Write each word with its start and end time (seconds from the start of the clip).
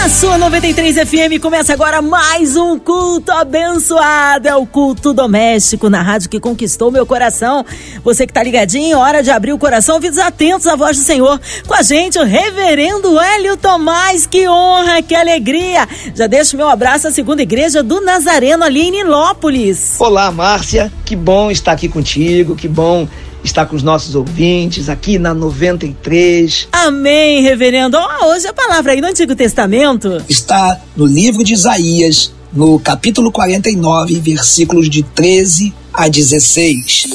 Na 0.00 0.08
sua 0.08 0.38
93 0.38 0.96
FM 0.96 1.42
começa 1.42 1.74
agora 1.74 2.00
mais 2.00 2.56
um 2.56 2.78
culto 2.78 3.30
abençoado. 3.32 4.48
É 4.48 4.56
o 4.56 4.64
culto 4.64 5.12
doméstico 5.12 5.90
na 5.90 6.00
rádio 6.00 6.30
que 6.30 6.40
conquistou 6.40 6.90
meu 6.90 7.04
coração. 7.04 7.66
Você 8.02 8.26
que 8.26 8.32
tá 8.32 8.42
ligadinho, 8.42 8.98
hora 8.98 9.22
de 9.22 9.30
abrir 9.30 9.52
o 9.52 9.58
coração, 9.58 9.96
ouvidos 9.96 10.18
atentos 10.18 10.66
à 10.66 10.74
voz 10.74 10.96
do 10.96 11.02
Senhor. 11.02 11.38
Com 11.66 11.74
a 11.74 11.82
gente, 11.82 12.18
o 12.18 12.24
reverendo 12.24 13.20
Hélio 13.20 13.58
Tomás. 13.58 14.26
Que 14.26 14.48
honra, 14.48 15.02
que 15.02 15.14
alegria. 15.14 15.86
Já 16.14 16.26
deixo 16.26 16.56
meu 16.56 16.70
abraço 16.70 17.06
à 17.06 17.10
segunda 17.10 17.42
igreja 17.42 17.82
do 17.82 18.00
Nazareno 18.00 18.64
ali 18.64 18.88
em 18.88 18.92
Nilópolis. 18.92 19.96
Olá, 19.98 20.30
Márcia. 20.32 20.90
Que 21.04 21.14
bom 21.14 21.50
estar 21.50 21.72
aqui 21.72 21.90
contigo. 21.90 22.56
Que 22.56 22.68
bom 22.68 23.06
está 23.42 23.64
com 23.64 23.74
os 23.74 23.82
nossos 23.82 24.14
ouvintes 24.14 24.88
aqui 24.88 25.18
na 25.18 25.34
93. 25.34 26.68
Amém, 26.72 27.42
reverendo. 27.42 27.96
Oh, 27.96 28.26
hoje 28.26 28.46
a 28.46 28.52
palavra 28.52 28.92
aí 28.92 29.00
no 29.00 29.08
Antigo 29.08 29.34
Testamento 29.34 30.22
está 30.28 30.80
no 30.96 31.06
livro 31.06 31.42
de 31.42 31.54
Isaías, 31.54 32.32
no 32.52 32.78
capítulo 32.78 33.32
49, 33.32 34.20
versículos 34.20 34.88
de 34.88 35.02
13 35.02 35.74
a 35.92 36.08
16. 36.08 37.08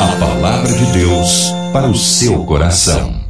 A 0.00 0.16
palavra 0.18 0.72
de 0.72 0.86
Deus 0.92 1.46
para 1.72 1.88
o 1.88 1.96
seu 1.96 2.44
coração. 2.44 3.24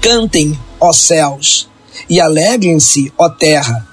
Cantem, 0.00 0.58
ó 0.78 0.92
céus, 0.92 1.68
e 2.08 2.20
alegrem-se, 2.20 3.12
ó 3.18 3.28
terra. 3.28 3.86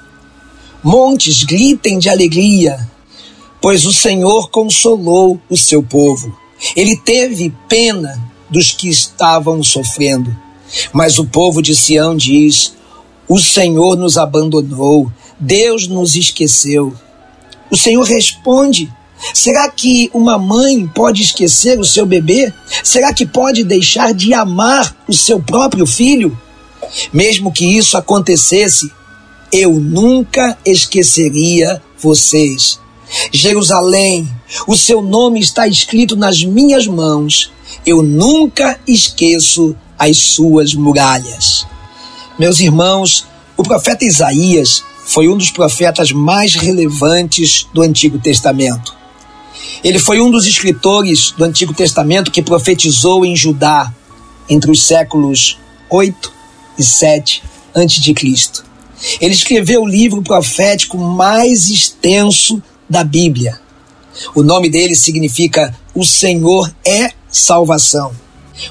Montes 0.83 1.43
gritem 1.43 1.97
de 1.97 2.09
alegria, 2.09 2.87
pois 3.59 3.85
o 3.85 3.93
Senhor 3.93 4.51
consolou 4.51 5.39
o 5.49 5.57
seu 5.57 5.81
povo 5.81 6.44
ele 6.75 6.95
teve 6.97 7.53
pena 7.67 8.21
dos 8.49 8.71
que 8.71 8.89
estavam 8.89 9.63
sofrendo. 9.63 10.35
Mas 10.91 11.19
o 11.19 11.25
povo 11.25 11.61
de 11.61 11.75
Sião 11.75 12.15
diz: 12.15 12.73
O 13.27 13.39
Senhor 13.39 13.95
nos 13.97 14.17
abandonou, 14.17 15.11
Deus 15.39 15.87
nos 15.87 16.15
esqueceu. 16.15 16.93
O 17.71 17.77
Senhor 17.77 18.03
responde: 18.03 18.91
Será 19.33 19.69
que 19.69 20.09
uma 20.13 20.37
mãe 20.37 20.87
pode 20.87 21.21
esquecer 21.21 21.79
o 21.79 21.85
seu 21.85 22.05
bebê? 22.05 22.53
Será 22.83 23.13
que 23.13 23.25
pode 23.25 23.63
deixar 23.63 24.13
de 24.13 24.33
amar 24.33 24.95
o 25.07 25.13
seu 25.13 25.39
próprio 25.39 25.85
filho? 25.85 26.37
Mesmo 27.11 27.51
que 27.51 27.65
isso 27.65 27.97
acontecesse, 27.97 28.91
eu 29.51 29.73
nunca 29.73 30.57
esqueceria 30.65 31.81
vocês. 31.97 32.79
Jerusalém, 33.31 34.29
o 34.67 34.75
seu 34.75 35.01
nome 35.01 35.39
está 35.39 35.67
escrito 35.67 36.15
nas 36.15 36.43
minhas 36.43 36.87
mãos. 36.87 37.51
Eu 37.85 38.01
nunca 38.01 38.79
esqueço 38.87 39.75
as 39.97 40.17
suas 40.17 40.73
muralhas. 40.73 41.65
Meus 42.37 42.59
irmãos, 42.59 43.25
o 43.55 43.63
profeta 43.63 44.03
Isaías 44.03 44.83
foi 45.05 45.27
um 45.29 45.37
dos 45.37 45.51
profetas 45.51 46.11
mais 46.11 46.55
relevantes 46.55 47.67
do 47.73 47.81
Antigo 47.81 48.19
Testamento. 48.19 48.95
Ele 49.83 49.99
foi 49.99 50.19
um 50.19 50.31
dos 50.31 50.45
escritores 50.45 51.31
do 51.31 51.43
Antigo 51.43 51.73
Testamento 51.73 52.31
que 52.31 52.41
profetizou 52.41 53.25
em 53.25 53.35
Judá 53.35 53.93
entre 54.49 54.71
os 54.71 54.83
séculos 54.83 55.57
8 55.89 56.33
e 56.77 56.83
7 56.83 57.43
a.C. 57.73 58.63
Ele 59.21 59.33
escreveu 59.33 59.83
o 59.83 59.87
livro 59.87 60.21
profético 60.21 60.97
mais 60.97 61.69
extenso 61.69 62.61
da 62.89 63.03
Bíblia. 63.03 63.59
O 64.33 64.43
nome 64.43 64.69
dele 64.69 64.95
significa 64.95 65.75
O 65.93 66.05
Senhor 66.05 66.73
é 66.85 67.11
Salvação. 67.29 68.11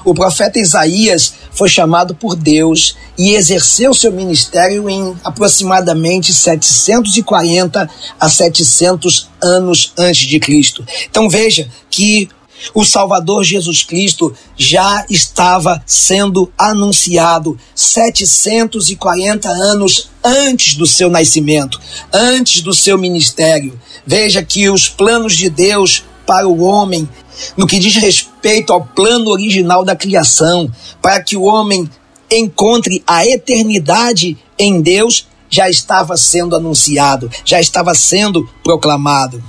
O 0.03 0.13
profeta 0.13 0.59
Isaías 0.59 1.33
foi 1.51 1.69
chamado 1.69 2.15
por 2.15 2.35
Deus 2.35 2.97
e 3.17 3.33
exerceu 3.33 3.93
seu 3.93 4.11
ministério 4.11 4.89
em 4.89 5.15
aproximadamente 5.23 6.33
740 6.33 7.89
a 8.19 8.29
700 8.29 9.29
anos 9.41 9.93
antes 9.97 10.27
de 10.27 10.39
Cristo. 10.39 10.85
Então 11.09 11.29
veja 11.29 11.69
que 11.89 12.27
o 12.73 12.83
Salvador 12.83 13.43
Jesus 13.43 13.83
Cristo 13.83 14.33
já 14.57 15.05
estava 15.09 15.81
sendo 15.85 16.51
anunciado 16.57 17.57
740 17.73 19.49
anos 19.49 20.09
antes 20.23 20.75
do 20.75 20.85
seu 20.85 21.09
nascimento, 21.09 21.79
antes 22.13 22.61
do 22.61 22.73
seu 22.73 22.97
ministério. 22.97 23.79
Veja 24.05 24.43
que 24.43 24.69
os 24.69 24.89
planos 24.89 25.35
de 25.35 25.49
Deus 25.49 26.03
para 26.25 26.47
o 26.47 26.61
homem, 26.61 27.07
no 27.55 27.67
que 27.67 27.79
diz 27.79 27.95
respeito 27.95 28.73
ao 28.73 28.83
plano 28.83 29.29
original 29.29 29.83
da 29.83 29.95
criação, 29.95 30.71
para 31.01 31.21
que 31.21 31.37
o 31.37 31.43
homem 31.43 31.89
encontre 32.31 33.03
a 33.05 33.25
eternidade 33.25 34.37
em 34.57 34.81
Deus, 34.81 35.27
já 35.49 35.69
estava 35.69 36.17
sendo 36.17 36.55
anunciado, 36.55 37.29
já 37.45 37.61
estava 37.61 37.93
sendo 37.93 38.49
proclamado. 38.63 39.41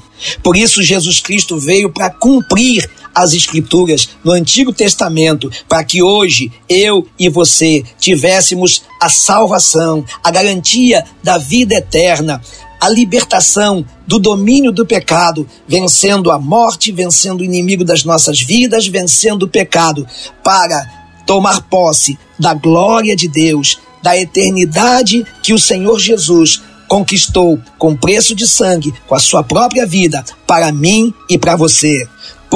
Por 0.43 0.57
isso, 0.57 0.83
Jesus 0.83 1.21
Cristo 1.21 1.59
veio 1.59 1.91
para 1.91 2.11
cumprir 2.11 2.89
as 3.17 3.33
Escrituras 3.33 4.11
no 4.23 4.33
Antigo 4.33 4.75
Testamento, 4.75 5.51
para 5.67 5.83
que 5.83 6.03
hoje 6.03 6.53
eu 6.69 7.09
e 7.19 7.31
você 7.31 7.83
tivéssemos 7.99 8.83
a 9.01 9.09
salvação, 9.09 10.05
a 10.23 10.31
garantia 10.31 11.03
da 11.23 11.39
vida 11.39 11.77
eterna, 11.77 12.43
a 12.79 12.91
libertação 12.91 13.87
do 14.07 14.19
domínio 14.19 14.71
do 14.71 14.85
pecado, 14.85 15.49
vencendo 15.67 16.31
a 16.31 16.39
morte, 16.39 16.93
vencendo 16.93 17.41
o 17.41 17.45
inimigo 17.45 17.87
das 17.87 18.05
nossas 18.05 18.43
vidas, 18.43 18.87
vencendo 18.87 19.45
o 19.45 19.49
pecado, 19.49 20.07
para 20.45 20.85
tomar 21.27 21.63
posse 21.63 22.19
da 22.39 22.53
glória 22.53 23.17
de 23.17 23.29
Deus, 23.29 23.79
da 24.03 24.15
eternidade 24.15 25.25
que 25.43 25.55
o 25.55 25.59
Senhor 25.59 25.99
Jesus 25.99 26.61
conquistou 26.87 27.59
com 27.79 27.97
preço 27.97 28.35
de 28.35 28.47
sangue, 28.47 28.95
com 29.07 29.15
a 29.15 29.19
sua 29.19 29.43
própria 29.43 29.87
vida, 29.87 30.23
para 30.47 30.71
mim 30.71 31.13
e 31.29 31.39
para 31.39 31.57
você. 31.57 32.07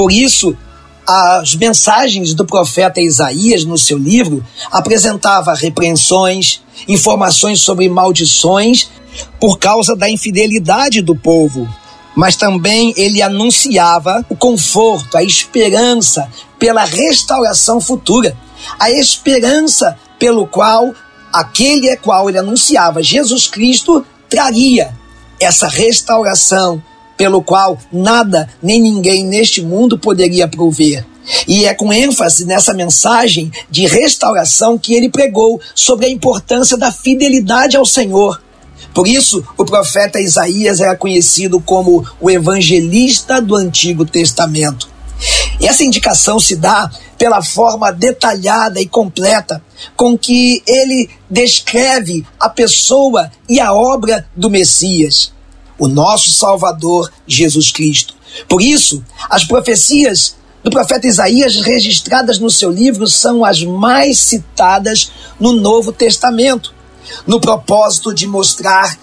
Por 0.01 0.11
isso, 0.11 0.57
as 1.07 1.53
mensagens 1.53 2.33
do 2.33 2.43
profeta 2.43 2.99
Isaías 2.99 3.63
no 3.63 3.77
seu 3.77 3.99
livro 3.99 4.43
apresentava 4.71 5.53
repreensões, 5.53 6.63
informações 6.87 7.61
sobre 7.61 7.87
maldições 7.87 8.89
por 9.39 9.59
causa 9.59 9.95
da 9.95 10.09
infidelidade 10.09 11.03
do 11.03 11.15
povo, 11.15 11.69
mas 12.15 12.35
também 12.35 12.95
ele 12.97 13.21
anunciava 13.21 14.25
o 14.27 14.35
conforto, 14.35 15.15
a 15.15 15.23
esperança 15.23 16.27
pela 16.57 16.83
restauração 16.83 17.79
futura, 17.79 18.35
a 18.79 18.89
esperança 18.89 19.95
pelo 20.17 20.47
qual 20.47 20.95
aquele 21.31 21.89
é 21.89 21.95
qual 21.95 22.27
ele 22.27 22.39
anunciava, 22.39 23.03
Jesus 23.03 23.45
Cristo, 23.45 24.03
traria 24.27 24.97
essa 25.39 25.67
restauração 25.67 26.81
pelo 27.21 27.43
qual 27.43 27.77
nada 27.93 28.49
nem 28.63 28.81
ninguém 28.81 29.23
neste 29.23 29.61
mundo 29.61 29.95
poderia 29.95 30.47
prover. 30.47 31.05
E 31.47 31.65
é 31.65 31.73
com 31.75 31.93
ênfase 31.93 32.45
nessa 32.45 32.73
mensagem 32.73 33.51
de 33.69 33.85
restauração 33.85 34.75
que 34.75 34.95
ele 34.95 35.07
pregou 35.07 35.61
sobre 35.75 36.07
a 36.07 36.09
importância 36.09 36.75
da 36.75 36.91
fidelidade 36.91 37.77
ao 37.77 37.85
Senhor. 37.85 38.41
Por 38.91 39.07
isso, 39.07 39.45
o 39.55 39.63
profeta 39.63 40.19
Isaías 40.19 40.81
era 40.81 40.95
conhecido 40.95 41.61
como 41.61 42.03
o 42.19 42.27
evangelista 42.27 43.39
do 43.39 43.55
Antigo 43.55 44.03
Testamento. 44.03 44.89
E 45.59 45.67
essa 45.67 45.83
indicação 45.83 46.39
se 46.39 46.55
dá 46.55 46.89
pela 47.19 47.43
forma 47.43 47.91
detalhada 47.91 48.81
e 48.81 48.87
completa 48.87 49.61
com 49.95 50.17
que 50.17 50.63
ele 50.65 51.07
descreve 51.29 52.25
a 52.39 52.49
pessoa 52.49 53.31
e 53.47 53.59
a 53.59 53.71
obra 53.71 54.25
do 54.35 54.49
Messias, 54.49 55.31
o 55.81 55.87
nosso 55.87 56.29
Salvador 56.29 57.11
Jesus 57.25 57.71
Cristo. 57.71 58.13
Por 58.47 58.61
isso, 58.61 59.03
as 59.27 59.43
profecias 59.43 60.35
do 60.63 60.69
profeta 60.69 61.07
Isaías 61.07 61.55
registradas 61.55 62.37
no 62.37 62.51
seu 62.51 62.69
livro 62.69 63.07
são 63.07 63.43
as 63.43 63.63
mais 63.63 64.19
citadas 64.19 65.11
no 65.39 65.53
Novo 65.53 65.91
Testamento, 65.91 66.71
no 67.25 67.41
propósito 67.41 68.13
de 68.13 68.27
mostrar 68.27 68.95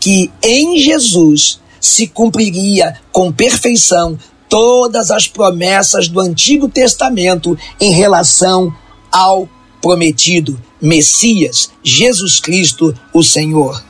que 0.00 0.28
em 0.42 0.76
Jesus 0.80 1.60
se 1.80 2.08
cumpriria 2.08 2.96
com 3.12 3.30
perfeição 3.30 4.18
todas 4.48 5.12
as 5.12 5.28
promessas 5.28 6.08
do 6.08 6.18
Antigo 6.18 6.68
Testamento 6.68 7.56
em 7.80 7.92
relação 7.92 8.74
ao 9.12 9.48
prometido 9.80 10.60
Messias, 10.82 11.70
Jesus 11.84 12.40
Cristo, 12.40 12.92
o 13.14 13.22
Senhor. 13.22 13.80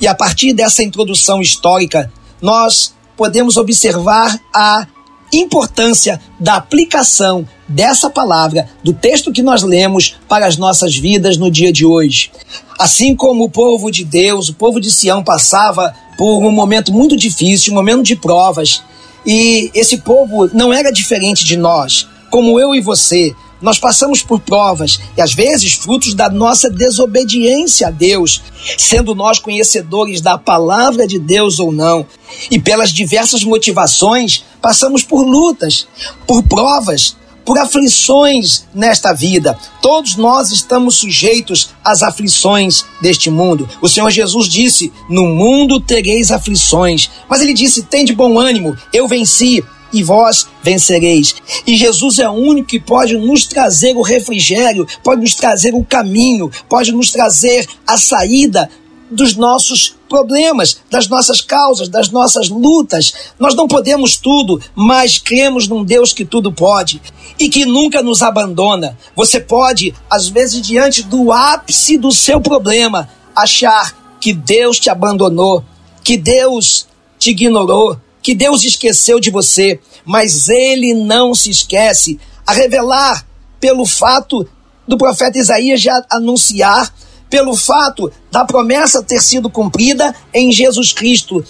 E 0.00 0.06
a 0.06 0.14
partir 0.14 0.52
dessa 0.52 0.82
introdução 0.82 1.40
histórica, 1.40 2.12
nós 2.40 2.94
podemos 3.16 3.56
observar 3.56 4.38
a 4.54 4.86
importância 5.32 6.20
da 6.38 6.56
aplicação 6.56 7.46
dessa 7.68 8.10
palavra, 8.10 8.68
do 8.82 8.92
texto 8.92 9.32
que 9.32 9.42
nós 9.42 9.62
lemos 9.62 10.16
para 10.28 10.46
as 10.46 10.56
nossas 10.56 10.96
vidas 10.96 11.36
no 11.36 11.50
dia 11.50 11.72
de 11.72 11.86
hoje. 11.86 12.32
Assim 12.78 13.14
como 13.14 13.44
o 13.44 13.50
povo 13.50 13.90
de 13.90 14.04
Deus, 14.04 14.48
o 14.48 14.54
povo 14.54 14.80
de 14.80 14.90
Sião 14.90 15.22
passava 15.22 15.94
por 16.18 16.44
um 16.44 16.50
momento 16.50 16.92
muito 16.92 17.16
difícil, 17.16 17.72
um 17.72 17.76
momento 17.76 18.02
de 18.02 18.16
provas, 18.16 18.82
e 19.24 19.70
esse 19.74 19.98
povo 19.98 20.48
não 20.52 20.72
era 20.72 20.90
diferente 20.90 21.44
de 21.44 21.56
nós, 21.56 22.08
como 22.30 22.58
eu 22.58 22.74
e 22.74 22.80
você. 22.80 23.34
Nós 23.60 23.78
passamos 23.78 24.22
por 24.22 24.40
provas 24.40 24.98
e 25.16 25.20
às 25.20 25.34
vezes 25.34 25.74
frutos 25.74 26.14
da 26.14 26.30
nossa 26.30 26.70
desobediência 26.70 27.88
a 27.88 27.90
Deus, 27.90 28.42
sendo 28.78 29.14
nós 29.14 29.38
conhecedores 29.38 30.20
da 30.20 30.38
palavra 30.38 31.06
de 31.06 31.18
Deus 31.18 31.58
ou 31.58 31.70
não. 31.70 32.06
E 32.50 32.58
pelas 32.58 32.90
diversas 32.90 33.44
motivações, 33.44 34.44
passamos 34.62 35.02
por 35.02 35.22
lutas, 35.22 35.86
por 36.26 36.42
provas, 36.42 37.16
por 37.44 37.58
aflições 37.58 38.64
nesta 38.74 39.12
vida. 39.12 39.58
Todos 39.82 40.16
nós 40.16 40.52
estamos 40.52 40.96
sujeitos 40.96 41.70
às 41.84 42.02
aflições 42.02 42.84
deste 43.00 43.30
mundo. 43.30 43.68
O 43.82 43.88
Senhor 43.88 44.10
Jesus 44.10 44.48
disse: 44.48 44.92
No 45.08 45.26
mundo 45.26 45.80
tereis 45.80 46.30
aflições. 46.30 47.10
Mas 47.28 47.40
ele 47.40 47.52
disse: 47.52 47.82
Tem 47.82 48.04
de 48.04 48.12
bom 48.12 48.38
ânimo, 48.38 48.76
eu 48.92 49.08
venci 49.08 49.64
e 49.92 50.02
vós 50.02 50.46
vencereis. 50.62 51.34
E 51.66 51.76
Jesus 51.76 52.18
é 52.18 52.28
o 52.28 52.32
único 52.32 52.68
que 52.68 52.80
pode 52.80 53.16
nos 53.16 53.46
trazer 53.46 53.96
o 53.96 54.02
refrigério, 54.02 54.86
pode 55.02 55.20
nos 55.20 55.34
trazer 55.34 55.74
o 55.74 55.84
caminho, 55.84 56.50
pode 56.68 56.92
nos 56.92 57.10
trazer 57.10 57.66
a 57.86 57.96
saída 57.96 58.70
dos 59.10 59.34
nossos 59.34 59.96
problemas, 60.08 60.78
das 60.90 61.08
nossas 61.08 61.40
causas, 61.40 61.88
das 61.88 62.10
nossas 62.10 62.48
lutas. 62.48 63.12
Nós 63.38 63.54
não 63.54 63.66
podemos 63.66 64.16
tudo, 64.16 64.60
mas 64.74 65.18
cremos 65.18 65.66
num 65.66 65.84
Deus 65.84 66.12
que 66.12 66.24
tudo 66.24 66.52
pode 66.52 67.02
e 67.38 67.48
que 67.48 67.64
nunca 67.64 68.02
nos 68.02 68.22
abandona. 68.22 68.96
Você 69.16 69.40
pode, 69.40 69.94
às 70.08 70.28
vezes, 70.28 70.62
diante 70.62 71.02
do 71.02 71.32
ápice 71.32 71.98
do 71.98 72.12
seu 72.12 72.40
problema, 72.40 73.08
achar 73.34 73.94
que 74.20 74.32
Deus 74.32 74.78
te 74.78 74.90
abandonou, 74.90 75.64
que 76.04 76.16
Deus 76.16 76.86
te 77.18 77.30
ignorou, 77.30 77.96
que 78.22 78.34
Deus 78.34 78.64
esqueceu 78.64 79.18
de 79.18 79.30
você, 79.30 79.80
mas 80.04 80.48
ele 80.48 80.94
não 80.94 81.34
se 81.34 81.50
esquece. 81.50 82.18
A 82.46 82.52
revelar 82.52 83.26
pelo 83.58 83.86
fato 83.86 84.46
do 84.86 84.98
profeta 84.98 85.38
Isaías 85.38 85.80
já 85.80 86.04
anunciar, 86.10 86.92
pelo 87.28 87.54
fato 87.54 88.10
da 88.30 88.44
promessa 88.44 89.02
ter 89.02 89.22
sido 89.22 89.48
cumprida 89.48 90.14
em 90.34 90.50
Jesus 90.50 90.92
Cristo. 90.92 91.44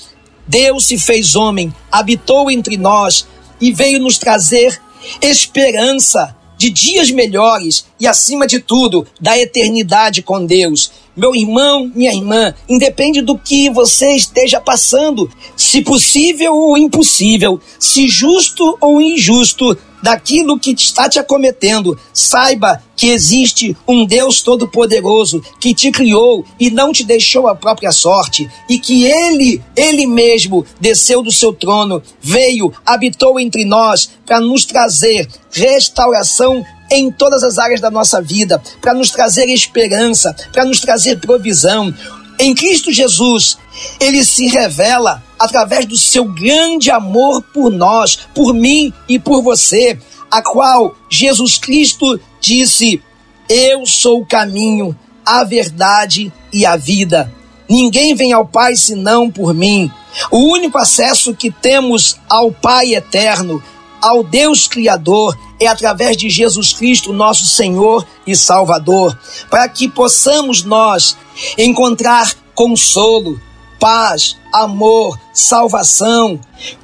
Deus 0.46 0.86
se 0.86 0.98
fez 0.98 1.34
homem, 1.34 1.74
habitou 1.90 2.50
entre 2.50 2.76
nós 2.76 3.26
e 3.60 3.72
veio 3.72 3.98
nos 3.98 4.18
trazer 4.18 4.80
esperança 5.22 6.36
de 6.58 6.68
dias 6.68 7.10
melhores 7.10 7.86
e, 7.98 8.06
acima 8.06 8.46
de 8.46 8.60
tudo, 8.60 9.06
da 9.18 9.38
eternidade 9.38 10.20
com 10.20 10.44
Deus. 10.44 10.92
Meu 11.16 11.34
irmão, 11.34 11.90
minha 11.94 12.12
irmã, 12.12 12.54
independe 12.68 13.20
do 13.20 13.36
que 13.36 13.68
você 13.68 14.12
esteja 14.12 14.60
passando, 14.60 15.30
se 15.56 15.82
possível 15.82 16.54
ou 16.54 16.78
impossível, 16.78 17.60
se 17.78 18.08
justo 18.08 18.76
ou 18.80 19.00
injusto, 19.00 19.76
daquilo 20.02 20.58
que 20.58 20.72
está 20.72 21.08
te 21.08 21.18
acometendo, 21.18 21.98
saiba 22.12 22.82
que 22.96 23.08
existe 23.08 23.76
um 23.86 24.04
Deus 24.04 24.42
Todo-Poderoso 24.42 25.42
que 25.58 25.74
te 25.74 25.90
criou 25.90 26.44
e 26.58 26.70
não 26.70 26.92
te 26.92 27.04
deixou 27.04 27.48
a 27.48 27.54
própria 27.54 27.92
sorte, 27.92 28.48
e 28.68 28.78
que 28.78 29.04
Ele, 29.04 29.62
Ele 29.76 30.06
mesmo, 30.06 30.64
desceu 30.80 31.22
do 31.22 31.32
seu 31.32 31.52
trono, 31.52 32.02
veio, 32.20 32.72
habitou 32.84 33.38
entre 33.38 33.64
nós 33.64 34.10
para 34.24 34.40
nos 34.40 34.64
trazer 34.64 35.28
restauração 35.50 36.64
em 36.90 37.10
todas 37.10 37.42
as 37.42 37.58
áreas 37.58 37.80
da 37.80 37.90
nossa 37.90 38.20
vida, 38.20 38.60
para 38.80 38.94
nos 38.94 39.10
trazer 39.10 39.46
esperança, 39.46 40.34
para 40.52 40.64
nos 40.64 40.80
trazer 40.80 41.20
provisão. 41.20 41.94
Em 42.38 42.54
Cristo 42.54 42.90
Jesus, 42.90 43.58
ele 44.00 44.24
se 44.24 44.46
revela 44.46 45.22
através 45.38 45.86
do 45.86 45.96
seu 45.96 46.24
grande 46.24 46.90
amor 46.90 47.42
por 47.42 47.70
nós, 47.70 48.16
por 48.34 48.52
mim 48.52 48.92
e 49.08 49.18
por 49.18 49.42
você, 49.42 49.98
a 50.30 50.42
qual 50.42 50.96
Jesus 51.10 51.58
Cristo 51.58 52.18
disse: 52.40 53.02
Eu 53.48 53.84
sou 53.84 54.22
o 54.22 54.26
caminho, 54.26 54.96
a 55.24 55.44
verdade 55.44 56.32
e 56.52 56.64
a 56.64 56.76
vida. 56.76 57.32
Ninguém 57.68 58.14
vem 58.16 58.32
ao 58.32 58.44
Pai 58.44 58.74
senão 58.74 59.30
por 59.30 59.54
mim. 59.54 59.90
O 60.30 60.38
único 60.38 60.76
acesso 60.76 61.34
que 61.34 61.50
temos 61.50 62.16
ao 62.28 62.50
Pai 62.50 62.94
eterno, 62.94 63.62
ao 64.00 64.22
Deus 64.22 64.66
Criador, 64.66 65.38
é 65.58 65.66
através 65.66 66.16
de 66.16 66.30
Jesus 66.30 66.72
Cristo, 66.72 67.12
nosso 67.12 67.44
Senhor 67.44 68.06
e 68.26 68.34
Salvador, 68.34 69.18
para 69.50 69.68
que 69.68 69.88
possamos 69.88 70.64
nós 70.64 71.16
encontrar 71.56 72.34
consolo, 72.54 73.40
paz, 73.78 74.36
amor, 74.52 75.18
salvação, 75.32 76.40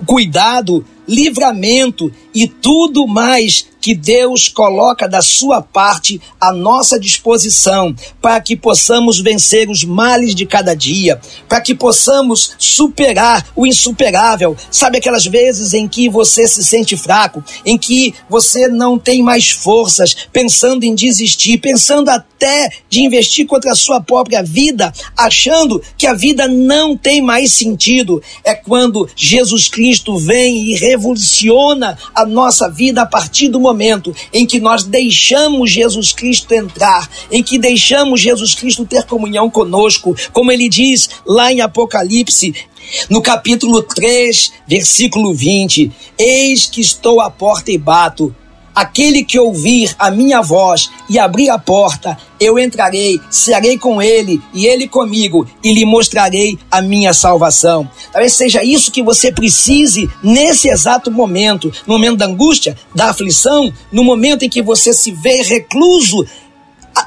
cuidado, 0.07 0.85
livramento 1.07 2.13
e 2.37 2.47
tudo 2.47 3.07
mais 3.07 3.67
que 3.87 3.95
Deus 3.95 4.49
coloca 4.49 5.09
da 5.09 5.23
sua 5.23 5.63
parte 5.63 6.21
à 6.41 6.53
nossa 6.53 6.99
disposição, 6.99 7.95
para 8.21 8.41
que 8.41 8.57
possamos 8.57 9.21
vencer 9.21 9.71
os 9.71 9.85
males 9.85 10.35
de 10.35 10.45
cada 10.45 10.75
dia, 10.75 11.21
para 11.49 11.61
que 11.61 11.73
possamos 11.73 12.57
superar 12.59 13.47
o 13.55 13.65
insuperável. 13.65 14.57
Sabe 14.73 14.99
aquelas 14.99 15.25
vezes 15.25 15.73
em 15.73 15.87
que 15.87 16.09
você 16.09 16.49
se 16.49 16.65
sente 16.65 16.97
fraco, 16.97 17.45
em 17.65 17.79
que 17.79 18.13
você 18.29 18.67
não 18.67 18.99
tem 18.99 19.23
mais 19.23 19.53
forças, 19.53 20.17
pensando 20.33 20.83
em 20.83 20.93
desistir, 20.93 21.59
pensando 21.59 22.09
até 22.09 22.69
de 22.91 23.05
investir 23.05 23.47
contra 23.47 23.71
a 23.71 23.77
sua 23.77 24.01
própria 24.01 24.43
vida, 24.43 24.93
achando 25.17 25.81
que 25.97 26.09
a 26.09 26.13
vida 26.13 26.49
não 26.49 26.97
tem 26.97 27.23
mais 27.23 27.53
sentido. 27.53 28.21
É 28.43 28.53
quando 28.53 29.09
Jesus 29.15 29.69
Cristo 29.69 30.19
vem 30.19 30.73
e 30.73 30.75
revoluciona 30.75 31.97
a 32.13 32.26
nossa 32.27 32.69
vida 32.69 33.03
a 33.03 33.07
partir 33.07 33.49
do 33.49 33.61
momento 33.61 34.15
em 34.33 34.47
que 34.47 34.61
nós 34.61 34.85
deixamos 34.85 35.71
Jesus 35.71 36.13
Cristo 36.13 36.53
entrar, 36.53 37.09
em 37.31 37.43
que 37.43 37.59
deixamos 37.59 38.21
Jesus 38.21 38.55
Cristo 38.55 38.85
ter 38.85 39.05
comunhão 39.05 39.49
conosco, 39.49 40.15
como 40.33 40.53
ele 40.53 40.69
diz 40.69 41.09
lá 41.25 41.53
em 41.53 41.61
Apocalipse, 41.61 42.55
no 43.09 43.21
capítulo 43.21 43.83
3, 43.83 44.53
versículo 44.67 45.35
20: 45.35 45.91
Eis 46.19 46.67
que 46.67 46.81
estou 46.81 47.21
à 47.21 47.31
porta 47.31 47.71
e 47.71 47.79
bato. 47.79 48.35
Aquele 48.77 49.25
que 49.25 49.39
ouvir 49.39 49.97
a 49.99 50.11
minha 50.11 50.43
voz 50.43 50.91
e 51.09 51.19
abrir 51.19 51.49
a 51.49 51.59
porta, 51.59 52.19
eu 52.39 52.59
entrarei, 52.59 53.19
cearei 53.31 53.79
com 53.79 54.03
ele 54.03 54.39
e 54.53 54.67
ele 54.67 54.87
comigo 54.87 55.47
e 55.65 55.73
lhe 55.73 55.87
mostrarei 55.87 56.59
a 56.71 56.83
minha 56.83 57.15
salvação. 57.15 57.89
Talvez 58.13 58.35
seja 58.35 58.63
isso 58.63 58.93
que 58.93 59.03
você 59.03 59.33
precise 59.33 60.11
nesse 60.23 60.69
exato 60.69 61.11
momento, 61.11 61.73
no 61.87 61.95
momento 61.95 62.19
da 62.19 62.27
angústia, 62.27 62.77
da 62.95 63.09
aflição, 63.09 63.73
no 63.91 64.05
momento 64.05 64.45
em 64.45 64.51
que 64.51 64.61
você 64.61 64.93
se 64.93 65.11
vê 65.11 65.43
recluso 65.43 66.27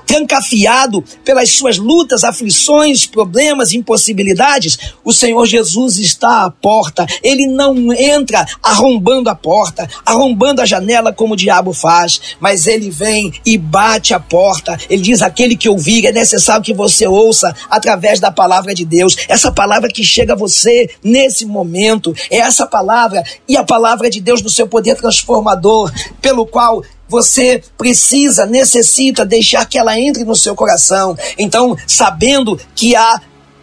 trancafiado 0.06 1.04
pelas 1.24 1.52
suas 1.52 1.78
lutas, 1.78 2.24
aflições, 2.24 3.06
problemas, 3.06 3.74
impossibilidades, 3.74 4.78
o 5.04 5.14
Senhor 5.14 5.46
Jesus 5.46 5.98
está 5.98 6.46
à 6.46 6.50
porta. 6.50 7.06
Ele 7.24 7.48
não 7.48 7.94
entra 7.94 8.46
arrombando 8.62 9.30
a 9.30 9.36
porta, 9.36 9.90
arrombando 10.06 10.62
a 10.62 10.66
janela 10.66 11.14
como 11.14 11.34
o 11.34 11.38
diabo 11.38 11.74
faz, 11.74 12.22
mas 12.40 12.68
ele 12.68 12.90
vem 12.90 13.34
e 13.46 13.58
bate 13.58 14.14
a 14.14 14.20
porta. 14.20 14.78
Ele 14.90 15.02
diz: 15.02 15.22
aquele 15.22 15.56
que 15.56 15.70
ouvir, 15.70 16.06
é 16.06 16.12
necessário 16.12 16.64
que 16.64 16.74
você 16.74 17.08
ouça 17.08 17.56
através 17.70 18.20
da 18.20 18.32
palavra 18.32 18.74
de 18.74 18.86
Deus. 18.86 19.16
Essa 19.28 19.52
palavra 19.52 19.90
que 19.90 20.04
chega 20.04 20.34
a 20.34 20.38
você 20.38 20.90
nesse 21.04 21.46
momento, 21.46 22.14
é 22.30 22.38
essa 22.38 22.66
palavra 22.66 23.24
e 23.48 23.58
a 23.58 23.64
palavra 23.64 24.10
de 24.10 24.22
Deus 24.22 24.42
no 24.42 24.50
seu 24.50 24.68
poder 24.68 24.96
transformador, 24.96 25.92
pelo 26.22 26.46
qual 26.46 26.84
você 27.10 27.62
precisa, 27.78 28.46
necessita 28.46 29.26
deixar 29.26 29.66
que 29.66 29.78
ela 29.78 30.00
entre 30.00 30.24
no 30.24 30.36
seu 30.36 30.56
coração. 30.56 31.18
Então, 31.38 31.76
sabendo 31.88 32.60
que 32.76 32.96
há 32.96 33.20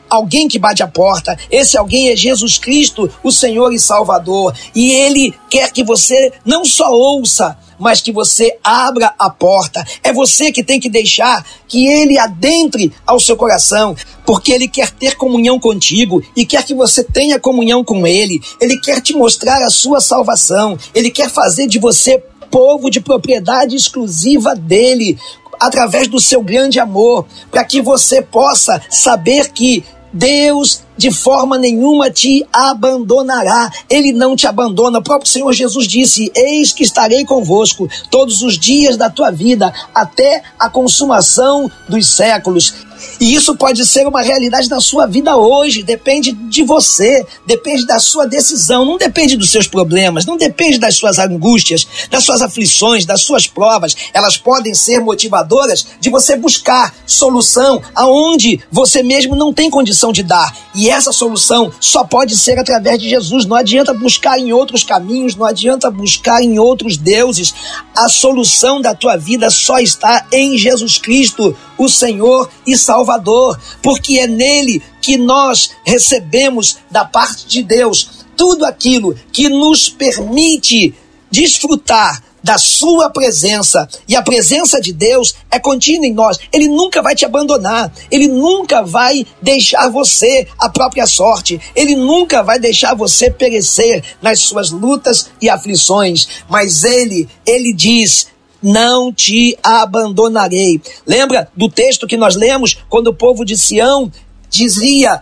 alguém 0.09 0.49
que 0.49 0.59
bate 0.59 0.83
a 0.83 0.88
porta. 0.88 1.37
Esse 1.50 1.76
alguém 1.76 2.11
é 2.11 2.17
Jesus 2.17 2.59
Cristo, 2.59 3.11
o 3.23 3.31
Senhor 3.31 3.73
e 3.73 3.79
Salvador. 3.79 4.55
E 4.75 4.93
Ele 4.93 5.35
quer 5.49 5.71
que 5.73 5.85
você 5.85 6.33
não 6.45 6.65
só 6.65 6.91
ouça, 6.91 7.57
mas 7.79 8.00
que 8.00 8.12
você 8.12 8.57
abra 8.62 9.15
a 9.19 9.29
porta. 9.29 9.85
É 10.03 10.12
você 10.12 10.50
que 10.50 10.62
tem 10.62 10.81
que 10.81 10.88
deixar 10.88 11.45
que 11.69 11.87
Ele 11.87 12.19
adentre 12.19 12.93
ao 13.07 13.21
seu 13.21 13.37
coração, 13.37 13.95
porque 14.25 14.53
Ele 14.53 14.69
quer 14.69 14.91
ter 14.91 15.17
comunhão 15.17 15.59
contigo 15.59 16.23
e 16.35 16.47
quer 16.47 16.65
que 16.65 16.75
você 16.75 17.05
tenha 17.05 17.38
comunhão 17.38 17.85
com 17.85 18.07
Ele. 18.07 18.41
Ele 18.61 18.79
quer 18.81 19.00
te 19.00 19.15
mostrar 19.15 19.62
a 19.62 19.71
sua 19.71 20.00
salvação. 20.00 20.79
Ele 20.95 21.11
quer 21.11 21.29
fazer 21.29 21.67
de 21.67 21.79
você 21.79 22.23
povo 22.50 22.91
de 22.91 23.00
propriedade 23.00 23.76
exclusiva 23.76 24.55
dele, 24.55 25.19
através 25.61 26.09
do 26.09 26.21
seu 26.21 26.43
grande 26.43 26.79
amor, 26.79 27.26
para 27.50 27.65
que 27.65 27.81
você 27.81 28.21
possa 28.23 28.81
saber 28.91 29.50
que 29.50 29.85
Deus 30.12 30.83
de 30.97 31.11
forma 31.11 31.59
nenhuma 31.59 32.11
te 32.11 32.47
abandonará. 32.50 33.71
Ele 33.88 34.12
não 34.12 34.35
te 34.35 34.47
abandona. 34.47 34.99
O 34.99 35.03
próprio 35.03 35.31
Senhor 35.31 35.53
Jesus 35.53 35.87
disse: 35.87 36.33
Eis 36.35 36.73
que 36.73 36.83
estarei 36.83 37.25
convosco 37.25 37.88
todos 38.11 38.41
os 38.43 38.59
dias 38.59 38.97
da 38.97 39.11
tua 39.11 39.31
vida, 39.31 39.73
até 39.95 40.43
a 40.59 40.71
consumação 40.71 41.71
dos 41.88 42.07
séculos. 42.09 42.87
E 43.21 43.35
isso 43.35 43.57
pode 43.57 43.87
ser 43.87 44.07
uma 44.07 44.23
realidade 44.23 44.69
na 44.69 44.81
sua 44.81 45.07
vida 45.07 45.37
hoje, 45.37 45.83
depende 45.83 46.33
de 46.33 46.63
você, 46.63 47.25
depende 47.47 47.87
da 47.87 47.99
sua 47.99 48.27
decisão, 48.27 48.85
não 48.85 48.99
depende 48.99 49.37
dos 49.37 49.51
seus 49.51 49.67
problemas, 49.67 50.27
não 50.27 50.37
depende 50.37 50.79
das 50.79 50.97
suas 50.97 51.19
angústias, 51.19 51.87
das 52.11 52.25
suas 52.25 52.43
aflições, 52.43 53.07
das 53.07 53.23
suas 53.23 53.47
provas. 53.47 53.97
Elas 54.13 54.37
podem 54.37 54.75
ser 54.75 55.01
motivadoras 55.01 55.87
de 56.01 56.11
você 56.11 56.37
buscar 56.37 56.95
solução 57.07 57.83
aonde 57.95 58.61
você 58.71 59.03
mesmo 59.03 59.35
não 59.35 59.53
tem 59.53 59.71
condição 59.71 60.13
de 60.13 60.23
dar. 60.23 60.55
E 60.75 60.91
essa 60.91 61.13
solução 61.13 61.73
só 61.81 62.05
pode 62.05 62.37
ser 62.37 62.59
através 62.59 63.01
de 63.01 63.09
Jesus. 63.09 63.47
Não 63.47 63.57
adianta 63.57 63.95
buscar 63.95 64.39
em 64.39 64.53
outros 64.53 64.83
caminhos, 64.83 65.35
não 65.35 65.47
adianta 65.47 65.91
buscar 65.91 66.43
em 66.43 66.59
outros 66.59 66.97
deuses. 66.97 67.55
A 67.95 68.09
solução 68.09 68.81
da 68.81 68.95
tua 68.95 69.17
vida 69.17 69.49
só 69.49 69.79
está 69.79 70.27
em 70.31 70.59
Jesus 70.59 70.99
Cristo, 70.99 71.57
o 71.78 71.88
Senhor 71.88 72.49
e 72.66 72.76
Salvador, 72.76 73.59
porque 73.83 74.18
é 74.18 74.26
nele 74.26 74.83
que 75.00 75.16
nós 75.16 75.71
recebemos 75.85 76.78
da 76.90 77.04
parte 77.04 77.47
de 77.47 77.62
Deus 77.62 78.25
tudo 78.37 78.64
aquilo 78.64 79.14
que 79.33 79.49
nos 79.49 79.88
permite 79.88 80.95
desfrutar 81.30 82.23
da 82.47 82.59
sua 82.59 83.11
presença. 83.11 83.88
E 84.06 84.14
a 84.14 84.23
presença 84.23 84.80
de 84.80 84.92
Deus 84.92 85.35
é 85.50 85.59
contínua 85.59 86.06
em 86.06 86.14
nós. 86.14 86.38
Ele 86.52 86.68
nunca 86.68 87.02
vai 87.02 87.12
te 87.12 87.25
abandonar. 87.25 87.92
Ele 88.09 88.28
nunca 88.28 88.83
vai 88.83 89.26
deixar 89.42 89.88
você 89.88 90.47
a 90.56 90.68
própria 90.68 91.09
sorte. 91.09 91.61
Ele 91.75 91.97
nunca 91.97 92.45
vai 92.45 92.61
deixar 92.61 92.95
você 92.95 93.33
perecer 93.33 94.04
nas 94.23 94.38
suas 94.38 94.71
lutas 94.71 95.28
e 95.42 95.50
aflições. 95.50 96.28
Mas 96.49 96.85
ele, 96.85 97.28
ele 97.45 97.75
diz: 97.75 98.28
não 98.63 99.13
te 99.13 99.57
abandonarei. 99.63 100.81
Lembra 101.07 101.49
do 101.57 101.69
texto 101.69 102.07
que 102.07 102.17
nós 102.17 102.37
lemos 102.37 102.79
quando 102.89 103.09
o 103.09 103.15
povo 103.15 103.45
de 103.45 103.57
Sião 103.57 104.11
dizia: 104.51 105.21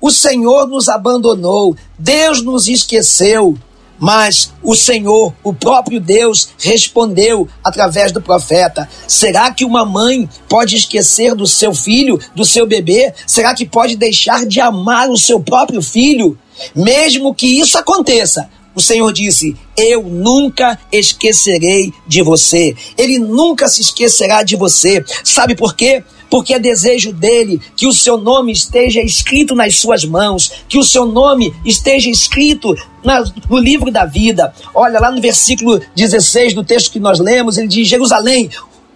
O 0.00 0.10
Senhor 0.10 0.66
nos 0.66 0.88
abandonou, 0.88 1.76
Deus 1.98 2.42
nos 2.42 2.68
esqueceu. 2.68 3.56
Mas 3.98 4.52
o 4.62 4.74
Senhor, 4.74 5.32
o 5.42 5.54
próprio 5.54 5.98
Deus, 5.98 6.50
respondeu 6.58 7.48
através 7.64 8.12
do 8.12 8.20
profeta: 8.20 8.88
Será 9.08 9.50
que 9.50 9.64
uma 9.64 9.84
mãe 9.84 10.28
pode 10.48 10.76
esquecer 10.76 11.34
do 11.34 11.46
seu 11.46 11.74
filho, 11.74 12.20
do 12.34 12.44
seu 12.44 12.66
bebê? 12.66 13.14
Será 13.26 13.54
que 13.54 13.64
pode 13.64 13.96
deixar 13.96 14.44
de 14.44 14.60
amar 14.60 15.08
o 15.08 15.16
seu 15.16 15.40
próprio 15.40 15.80
filho? 15.80 16.38
Mesmo 16.74 17.34
que 17.34 17.46
isso 17.46 17.78
aconteça, 17.78 18.48
o 18.76 18.80
Senhor 18.80 19.10
disse: 19.12 19.56
Eu 19.76 20.02
nunca 20.02 20.78
esquecerei 20.92 21.92
de 22.06 22.22
você. 22.22 22.76
Ele 22.96 23.18
nunca 23.18 23.66
se 23.66 23.80
esquecerá 23.80 24.42
de 24.42 24.54
você. 24.54 25.02
Sabe 25.24 25.56
por 25.56 25.74
quê? 25.74 26.04
porque 26.28 26.54
é 26.54 26.58
desejo 26.58 27.12
dele 27.12 27.60
que 27.76 27.86
o 27.86 27.92
seu 27.92 28.18
nome 28.18 28.52
esteja 28.52 29.00
escrito 29.00 29.54
nas 29.54 29.76
suas 29.76 30.04
mãos, 30.04 30.50
que 30.68 30.76
o 30.76 30.82
seu 30.82 31.06
nome 31.06 31.54
esteja 31.64 32.10
escrito 32.10 32.74
na, 33.04 33.24
no 33.48 33.58
livro 33.58 33.92
da 33.92 34.04
vida. 34.04 34.52
Olha 34.74 34.98
lá 34.98 35.10
no 35.10 35.20
versículo 35.20 35.80
16 35.94 36.52
do 36.52 36.64
texto 36.64 36.90
que 36.90 36.98
nós 36.98 37.20
lemos, 37.20 37.56
ele 37.56 37.68
diz: 37.68 37.86
Jerusalém, 37.86 38.50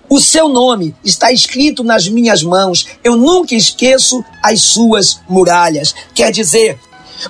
o 0.09 0.21
seu 0.21 0.49
nome 0.49 0.93
está 1.05 1.31
escrito 1.31 1.85
nas 1.85 2.09
minhas 2.09 2.43
mãos, 2.43 2.89
eu 3.05 3.17
nunca 3.17 3.55
esqueço 3.55 4.25
as 4.43 4.61
suas 4.61 5.21
muralhas. 5.29 5.95
Quer 6.13 6.33
dizer, 6.33 6.81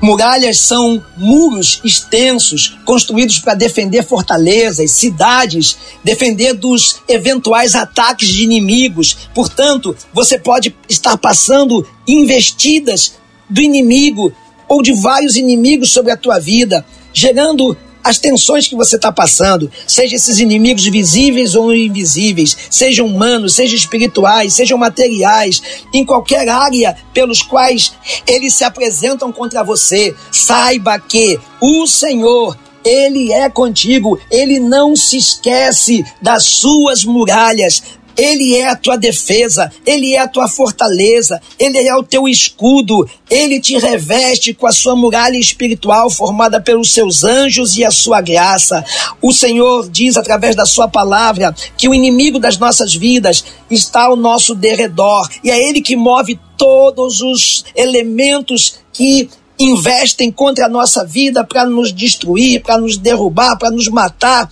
Muralhas 0.01 0.59
são 0.59 1.03
muros 1.17 1.81
extensos 1.85 2.79
construídos 2.85 3.39
para 3.39 3.55
defender 3.55 4.05
fortalezas, 4.05 4.91
cidades, 4.91 5.77
defender 6.05 6.55
dos 6.55 7.01
eventuais 7.09 7.75
ataques 7.75 8.29
de 8.29 8.45
inimigos. 8.45 9.17
Portanto, 9.35 9.97
você 10.13 10.39
pode 10.39 10.75
estar 10.89 11.17
passando 11.17 11.87
investidas 12.07 13.15
do 13.49 13.61
inimigo 13.61 14.33
ou 14.69 14.83
de 14.83 14.93
vários 14.93 15.37
inimigos 15.37 15.93
sobre 15.93 16.13
a 16.13 16.17
tua 16.17 16.39
vida, 16.39 16.85
gerando 17.13 17.77
as 18.03 18.19
tensões 18.19 18.67
que 18.67 18.77
você 18.77 18.97
está 18.97 19.13
passando, 19.13 19.71
seja 19.87 20.17
esses 20.17 20.39
inimigos 20.39 20.85
visíveis 20.87 21.55
ou 21.55 21.75
invisíveis, 21.75 22.57
sejam 22.71 23.07
humanos, 23.07 23.55
sejam 23.55 23.77
espirituais, 23.77 24.55
sejam 24.55 24.79
materiais, 24.79 25.63
em 25.93 26.05
qualquer 26.05 26.49
área 26.49 26.97
pelos 27.13 27.43
quais 27.43 27.93
eles 28.27 28.55
se 28.55 28.65
apresentam 28.65 29.33
contra 29.33 29.63
você, 29.63 30.15
saiba 30.31 30.99
que 30.99 31.39
o 31.61 31.87
Senhor 31.87 32.57
ele 32.85 33.33
é 33.33 33.49
contigo, 33.51 34.19
ele 34.31 34.59
não 34.59 34.97
se 34.97 35.19
esquece 35.19 36.05
das 36.21 36.45
suas 36.45 37.05
muralhas, 37.05 37.83
ele 38.21 38.55
é 38.55 38.69
a 38.69 38.77
tua 38.77 38.99
defesa, 38.99 39.73
Ele 39.87 40.15
é 40.15 40.19
a 40.19 40.29
tua 40.29 40.47
fortaleza, 40.47 41.41
Ele 41.59 41.79
é 41.79 41.97
o 41.97 42.03
teu 42.03 42.29
escudo, 42.29 43.09
Ele 43.31 43.59
te 43.59 43.79
reveste 43.79 44.53
com 44.53 44.67
a 44.67 44.73
sua 44.73 44.95
muralha 44.95 45.39
espiritual 45.39 46.11
formada 46.11 46.61
pelos 46.61 46.93
seus 46.93 47.25
anjos 47.25 47.79
e 47.79 47.85
a 47.85 47.91
sua 47.91 48.21
graça. 48.21 48.85
O 49.23 49.33
Senhor 49.33 49.89
diz 49.89 50.19
através 50.19 50.55
da 50.55 50.67
sua 50.67 50.87
palavra 50.87 51.55
que 51.79 51.89
o 51.89 51.95
inimigo 51.95 52.39
das 52.39 52.59
nossas 52.59 52.95
vidas 52.95 53.43
está 53.71 54.05
ao 54.05 54.17
nosso 54.17 54.55
derredor 54.55 55.27
e 55.43 55.51
é 55.51 55.69
Ele 55.69 55.81
que 55.81 55.97
move 55.97 56.39
todos 56.59 57.23
os 57.23 57.65
elementos 57.75 58.81
que 58.93 59.31
investem 59.59 60.31
contra 60.31 60.67
a 60.67 60.69
nossa 60.69 61.07
vida 61.07 61.43
para 61.43 61.65
nos 61.65 61.91
destruir, 61.91 62.63
para 62.63 62.77
nos 62.77 62.99
derrubar, 62.99 63.57
para 63.57 63.71
nos 63.71 63.89
matar 63.89 64.51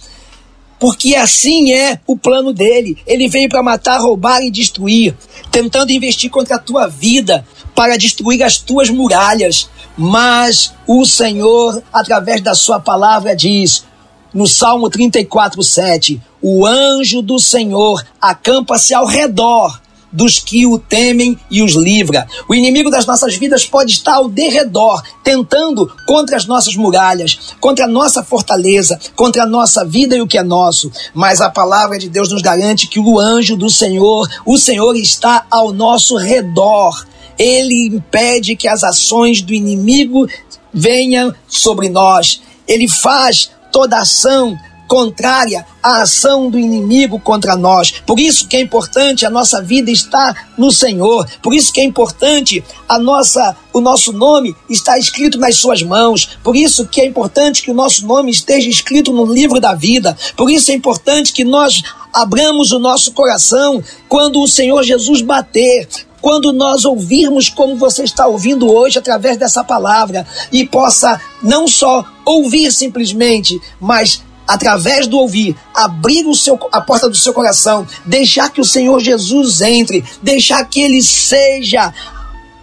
porque 0.79 1.15
assim 1.15 1.73
é 1.73 2.01
o 2.07 2.17
plano 2.17 2.53
dele. 2.53 2.99
Ele 3.07 3.29
veio 3.29 3.49
para 3.49 3.63
matar, 3.63 4.01
roubar 4.01 4.43
e 4.43 4.51
destruir, 4.51 5.15
tentando 5.51 5.93
investir 5.93 6.31
contra 6.31 6.57
a 6.57 6.61
tua 6.61 6.87
vida 6.87 7.45
para 7.75 7.97
destruir 7.97 8.43
as 8.43 8.59
tuas 8.59 8.91
muralhas. 8.91 9.69
Mas 9.97 10.73
o 10.87 11.05
Senhor, 11.05 11.83
através 11.93 12.41
da 12.41 12.55
sua 12.55 12.79
palavra, 12.79 13.35
diz 13.35 13.85
no 14.33 14.47
Salmo 14.47 14.89
34, 14.91 15.63
7: 15.63 16.21
O 16.41 16.67
anjo 16.67 17.23
do 17.23 17.39
Senhor 17.39 18.05
acampa-se 18.21 18.95
ao 18.95 19.07
redor 19.07 19.81
dos 20.13 20.39
que 20.39 20.67
o 20.67 20.79
temem 20.79 21.39
e 21.51 21.63
os 21.63 21.75
livra. 21.75 22.27
O 22.49 22.55
inimigo 22.55 22.91
das 22.91 23.07
nossas 23.07 23.37
vidas 23.37 23.65
pode 23.65 23.93
estar 23.93 24.15
ao 24.15 24.29
derredor, 24.29 25.03
tentando 25.23 25.91
contra 26.07 26.37
as 26.37 26.47
nossas 26.47 26.75
muralhas, 26.75 27.55
contra 27.61 27.85
a 27.85 27.89
nossa 27.89 28.23
fortaleza, 28.23 28.99
contra 29.15 29.43
a 29.43 29.47
nossa 29.47 29.85
vida 29.85 30.17
e 30.17 30.21
o 30.21 30.27
que 30.27 30.39
é 30.39 30.43
nosso. 30.43 30.91
Mas 31.15 31.41
a 31.41 31.51
palavra 31.51 31.99
de 31.99 32.09
Deus 32.09 32.31
nos 32.31 32.43
garante 32.43 32.87
que 32.87 33.01
o 33.01 33.19
anjo 33.19 33.57
do 33.57 33.71
Senhor, 33.71 34.29
o 34.45 34.59
Senhor 34.59 34.97
está 34.97 35.47
ao 35.51 35.73
nosso 35.73 36.17
redor. 36.17 37.07
Ele 37.39 37.87
impede 37.87 38.57
que 38.57 38.67
as 38.67 38.83
ações 38.83 39.43
do 39.43 39.55
inimigo 39.55 40.27
venham 40.73 41.35
sobre 41.47 41.89
nós. 41.89 42.41
Ele 42.67 42.89
faz 42.89 43.51
toda 43.71 43.99
ação 43.99 44.57
contrária 44.89 45.65
à 45.83 46.03
ação 46.03 46.51
do 46.51 46.59
inimigo 46.59 47.21
contra 47.21 47.55
nós. 47.55 47.93
Por 48.07 48.19
isso 48.19 48.49
que 48.49 48.57
é 48.57 48.61
importante 48.61 49.27
a 49.27 49.31
nossa 49.31 49.63
vida 49.63 49.91
estar 49.91 50.49
no 50.57 50.73
Senhor. 50.73 51.29
Por 51.43 51.55
isso 51.55 51.73
que 51.73 51.81
é 51.81 51.85
importante 51.85 52.65
a 52.89 52.99
nossa 52.99 53.55
o 53.73 53.81
nosso 53.81 54.13
nome 54.13 54.57
estar 54.69 54.99
escrito 54.99 55.39
nas 55.39 55.57
suas 55.57 55.83
mãos. 55.83 56.31
Por 56.43 56.57
isso 56.57 56.89
que 56.89 57.01
é 57.01 57.07
importante 57.07 57.63
que 57.63 57.71
o 57.71 57.75
nosso 57.75 58.07
nome 58.07 58.33
esteja 58.33 58.69
escrito 58.69 59.13
no 59.13 59.25
livro 59.33 59.61
da 59.61 59.75
vida. 59.75 60.17
Por 60.37 60.51
isso 60.51 60.73
é 60.73 60.75
importante 60.75 61.33
que 61.33 61.45
nós 61.45 61.83
abramos 62.13 62.73
o 62.73 62.79
nosso 62.79 63.13
coração 63.13 63.83
quando 64.09 64.41
o 64.43 64.49
Senhor 64.49 64.83
Jesus 64.83 65.21
bater, 65.21 65.87
quando 66.21 66.53
nós 66.53 66.85
ouvirmos 66.85 67.49
como 67.49 67.77
você 67.77 68.03
está 68.03 68.27
ouvindo 68.27 68.71
hoje 68.71 68.99
através 68.99 69.37
dessa 69.37 69.63
palavra 69.63 70.27
e 70.51 70.67
possa 70.67 71.21
não 71.43 71.69
só 71.69 72.05
ouvir 72.25 72.73
simplesmente, 72.73 73.61
mas 73.81 74.23
através 74.49 75.07
do 75.07 75.19
ouvir, 75.19 75.55
abrir 75.75 76.27
o 76.27 76.35
seu, 76.35 76.59
a 76.73 76.81
porta 76.81 77.09
do 77.09 77.17
seu 77.17 77.35
coração, 77.35 77.87
deixar 78.07 78.51
que 78.51 78.63
o 78.63 78.65
Senhor 78.65 78.99
Jesus 78.99 79.61
entre, 79.61 80.03
deixar 80.23 80.65
que 80.65 80.81
Ele 80.81 81.03
seja 81.03 81.93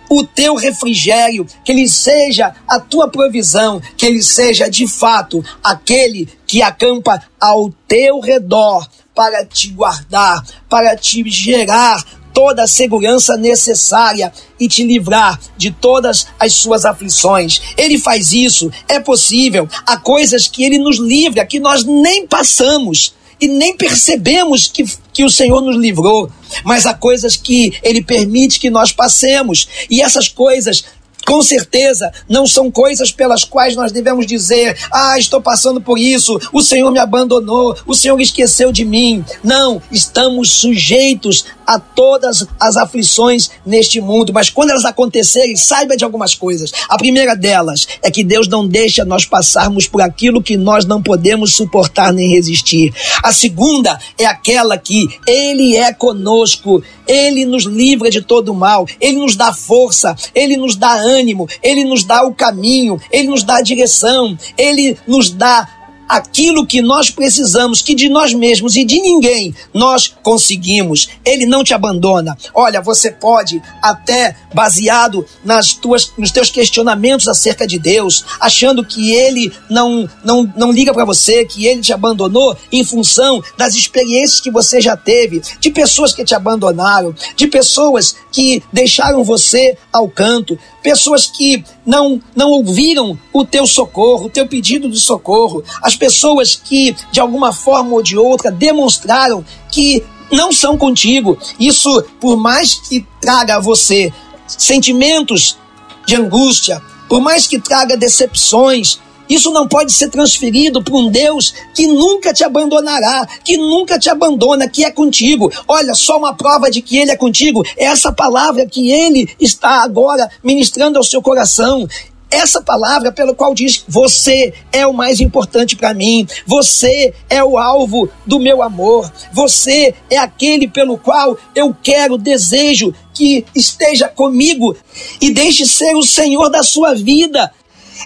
o 0.10 0.24
teu 0.24 0.56
refrigério, 0.56 1.46
que 1.64 1.72
Ele 1.72 1.88
seja 1.88 2.54
a 2.68 2.80
tua 2.80 3.08
provisão, 3.08 3.82
que 3.96 4.06
Ele 4.06 4.24
seja 4.24 4.68
de 4.68 4.88
fato 4.88 5.44
aquele 5.64 6.28
que 6.48 6.62
acampa 6.62 7.22
ao 7.40 7.72
teu 7.88 8.20
redor 8.20 8.88
para 9.14 9.46
te 9.46 9.70
guardar, 9.70 10.44
para 10.70 10.96
te 10.96 11.24
gerar 11.30 12.04
toda 12.36 12.64
a 12.64 12.68
segurança 12.68 13.38
necessária 13.38 14.32
e 14.60 14.68
te 14.68 14.84
livrar 14.84 15.40
de 15.58 15.72
todas 15.72 16.28
as 16.38 16.52
suas 16.52 16.84
aflições. 16.84 17.62
Ele 17.78 17.98
faz 17.98 18.34
isso, 18.34 18.70
é 18.90 19.00
possível. 19.00 19.70
Há 19.88 19.96
coisas 19.96 20.46
que 20.46 20.66
ele 20.66 20.78
nos 20.78 21.00
livra 21.00 21.46
que 21.46 21.62
nós 21.62 21.86
nem 21.86 22.28
passamos 22.28 23.16
e 23.40 23.48
nem 23.48 23.76
percebemos 23.76 24.68
que, 24.68 24.86
que 25.14 25.24
o 25.24 25.30
Senhor 25.30 25.62
nos 25.62 25.76
livrou, 25.76 26.30
mas 26.64 26.86
há 26.86 26.94
coisas 26.94 27.36
que 27.36 27.74
Ele 27.84 28.02
permite 28.02 28.60
que 28.60 28.70
nós 28.70 28.92
passemos, 28.92 29.68
e 29.90 30.02
essas 30.02 30.28
coisas 30.28 30.86
Com 31.26 31.42
certeza, 31.42 32.12
não 32.30 32.46
são 32.46 32.70
coisas 32.70 33.12
pelas 33.12 33.44
quais 33.44 33.76
nós 33.76 33.92
devemos 33.92 34.28
dizer: 34.28 34.78
ah, 34.92 35.18
estou 35.18 35.42
passando 35.42 35.82
por 35.82 35.98
isso, 35.98 36.40
o 36.54 36.62
Senhor 36.62 36.92
me 36.92 37.00
abandonou, 37.00 37.76
o 37.88 37.96
Senhor 37.96 38.20
esqueceu 38.22 38.72
de 38.72 38.86
mim. 38.86 39.26
Não, 39.44 39.82
estamos 39.92 40.52
sujeitos 40.52 41.46
a 41.66 41.80
todas 41.80 42.46
as 42.60 42.78
aflições 42.78 43.50
neste 43.66 44.00
mundo, 44.00 44.32
mas 44.32 44.50
quando 44.50 44.70
elas 44.70 44.86
acontecerem, 44.86 45.56
saiba 45.56 45.98
de 45.98 46.04
algumas 46.04 46.36
coisas. 46.36 46.72
A 46.88 46.98
primeira 46.98 47.36
delas 47.36 47.88
é 48.04 48.12
que 48.12 48.24
Deus 48.24 48.48
não 48.48 48.68
deixa 48.68 49.04
nós 49.04 49.26
passarmos 49.26 49.88
por 49.88 50.02
aquilo 50.02 50.44
que 50.44 50.58
nós 50.58 50.86
não 50.86 51.02
podemos 51.02 51.56
suportar 51.56 52.14
nem 52.14 52.30
resistir. 52.30 52.94
A 53.24 53.34
segunda 53.34 54.00
é 54.18 54.26
aquela 54.26 54.78
que 54.78 55.08
Ele 55.26 55.76
é 55.76 55.92
conosco, 55.92 56.84
Ele 57.08 57.46
nos 57.46 57.64
livra 57.64 58.10
de 58.10 58.22
todo 58.22 58.54
mal, 58.54 58.88
Ele 59.02 59.18
nos 59.18 59.36
dá 59.36 59.52
força, 59.54 60.16
Ele 60.34 60.58
nos 60.58 60.76
dá 60.76 60.94
ânimo, 60.94 61.15
Ele 61.62 61.84
nos 61.84 62.04
dá 62.04 62.24
o 62.24 62.34
caminho, 62.34 63.00
Ele 63.12 63.28
nos 63.28 63.44
dá 63.44 63.58
a 63.58 63.62
direção, 63.62 64.38
Ele 64.58 64.98
nos 65.08 65.32
dá 65.32 65.68
aquilo 66.08 66.66
que 66.66 66.82
nós 66.82 67.10
precisamos, 67.10 67.82
que 67.82 67.96
de 67.96 68.10
nós 68.10 68.34
mesmos 68.34 68.76
e 68.76 68.84
de 68.84 69.02
ninguém 69.02 69.54
nós 69.74 70.14
conseguimos. 70.24 71.10
Ele 71.24 71.46
não 71.46 71.64
te 71.64 71.74
abandona. 71.74 72.38
Olha, 72.54 72.82
você 72.82 73.12
pode 73.12 73.62
até 73.82 74.36
baseado 74.54 75.26
nas 75.44 75.74
tuas 75.74 76.12
nos 76.18 76.32
teus 76.32 76.50
questionamentos 76.50 77.28
acerca 77.28 77.68
de 77.68 77.80
Deus, 77.80 78.24
achando 78.40 78.86
que 78.86 79.14
ele 79.14 79.52
não 79.70 80.08
não 80.24 80.52
não 80.56 80.72
liga 80.72 80.94
para 80.94 81.06
você, 81.06 81.46
que 81.46 81.66
ele 81.66 81.82
te 81.82 81.94
abandonou 81.94 82.58
em 82.72 82.84
função 82.84 83.42
das 83.58 83.76
experiências 83.76 84.40
que 84.40 84.52
você 84.52 84.80
já 84.80 84.96
teve, 84.96 85.42
de 85.60 85.70
pessoas 85.70 86.14
que 86.14 86.24
te 86.24 86.36
abandonaram, 86.36 87.14
de 87.36 87.48
pessoas 87.48 88.16
que 88.32 88.62
deixaram 88.72 89.24
você 89.24 89.78
ao 89.92 90.10
canto, 90.10 90.58
pessoas 90.86 91.26
que 91.26 91.64
não, 91.86 92.22
não 92.36 92.52
ouviram 92.52 93.18
o 93.34 93.44
teu 93.44 93.66
socorro, 93.66 94.26
o 94.26 94.30
teu 94.30 94.48
pedido 94.48 94.90
de 94.90 95.00
socorro, 95.00 95.64
as 95.82 95.95
pessoas 95.96 96.56
que, 96.56 96.96
de 97.12 97.20
alguma 97.20 97.52
forma 97.52 97.94
ou 97.94 98.02
de 98.02 98.18
outra, 98.18 98.52
demonstraram 98.52 99.44
que 99.72 100.04
não 100.32 100.52
são 100.52 100.78
contigo. 100.78 101.38
Isso, 101.60 102.04
por 102.20 102.38
mais 102.38 102.76
que 102.76 103.06
traga 103.22 103.56
a 103.56 103.60
você 103.60 104.12
sentimentos 104.48 105.58
de 106.06 106.16
angústia, 106.16 106.82
por 107.08 107.22
mais 107.22 107.48
que 107.48 107.60
traga 107.60 107.98
decepções, 107.98 109.00
isso 109.28 109.52
não 109.52 109.68
pode 109.68 109.92
ser 109.92 110.10
transferido 110.10 110.84
para 110.84 110.96
um 110.96 111.10
Deus 111.10 111.54
que 111.74 111.88
nunca 111.88 112.32
te 112.34 112.44
abandonará, 112.44 113.28
que 113.44 113.58
nunca 113.58 113.98
te 113.98 114.10
abandona, 114.10 114.70
que 114.70 114.86
é 114.86 114.92
contigo. 114.92 115.52
Olha, 115.68 115.94
só 115.94 116.18
uma 116.18 116.36
prova 116.36 116.70
de 116.70 116.82
que 116.82 116.98
Ele 116.98 117.12
é 117.12 117.18
contigo 117.18 117.64
é 117.78 117.86
essa 117.86 118.12
palavra 118.12 118.66
que 118.68 118.92
Ele 118.92 119.28
está 119.40 119.84
agora 119.84 120.30
ministrando 120.44 120.98
ao 120.98 121.04
seu 121.04 121.22
coração 121.22 121.88
essa 122.36 122.62
palavra 122.62 123.12
pela 123.12 123.34
qual 123.34 123.54
diz: 123.54 123.84
Você 123.88 124.54
é 124.72 124.86
o 124.86 124.94
mais 124.94 125.20
importante 125.20 125.76
para 125.76 125.94
mim, 125.94 126.28
você 126.46 127.14
é 127.30 127.44
o 127.44 127.58
alvo 127.58 128.10
do 128.26 128.40
meu 128.40 128.62
amor, 128.62 129.12
você 129.32 129.94
é 130.10 130.18
aquele 130.18 130.68
pelo 130.68 130.98
qual 130.98 131.38
eu 131.56 131.76
quero, 131.82 132.18
desejo 132.18 132.94
que 133.14 133.46
esteja 133.56 134.08
comigo 134.08 134.76
e 135.22 135.32
deixe 135.32 135.66
ser 135.66 135.96
o 135.96 136.04
Senhor 136.04 136.50
da 136.50 136.64
sua 136.64 136.94
vida. 136.94 137.52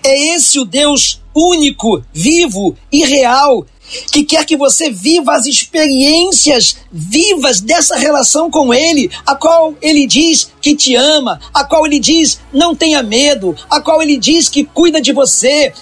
É 0.04 0.36
esse 0.36 0.60
o 0.60 0.66
Deus 0.66 1.20
único, 1.34 2.04
vivo 2.14 2.76
e 2.92 3.04
real 3.04 3.66
que 4.12 4.24
quer 4.24 4.46
que 4.46 4.58
você 4.58 4.90
viva 4.90 5.34
as 5.34 5.46
experiências 5.46 6.78
vivas 6.92 7.60
dessa 7.60 7.96
relação 7.98 8.50
com 8.50 8.74
Ele, 8.74 9.10
a 9.26 9.36
qual 9.36 9.76
Ele 9.82 10.06
diz 10.06 10.52
que 10.62 10.76
te 10.76 10.96
ama, 10.96 11.40
a 11.54 11.64
qual 11.64 11.86
Ele 11.86 12.00
diz 12.00 12.40
não 12.54 12.76
tenha 12.76 13.04
medo, 13.04 13.56
a 13.70 13.82
qual 13.82 14.02
Ele 14.02 14.18
diz 14.18 14.50
que 14.50 14.64
cuida 14.64 15.02
de 15.02 15.14
você, 15.14 15.74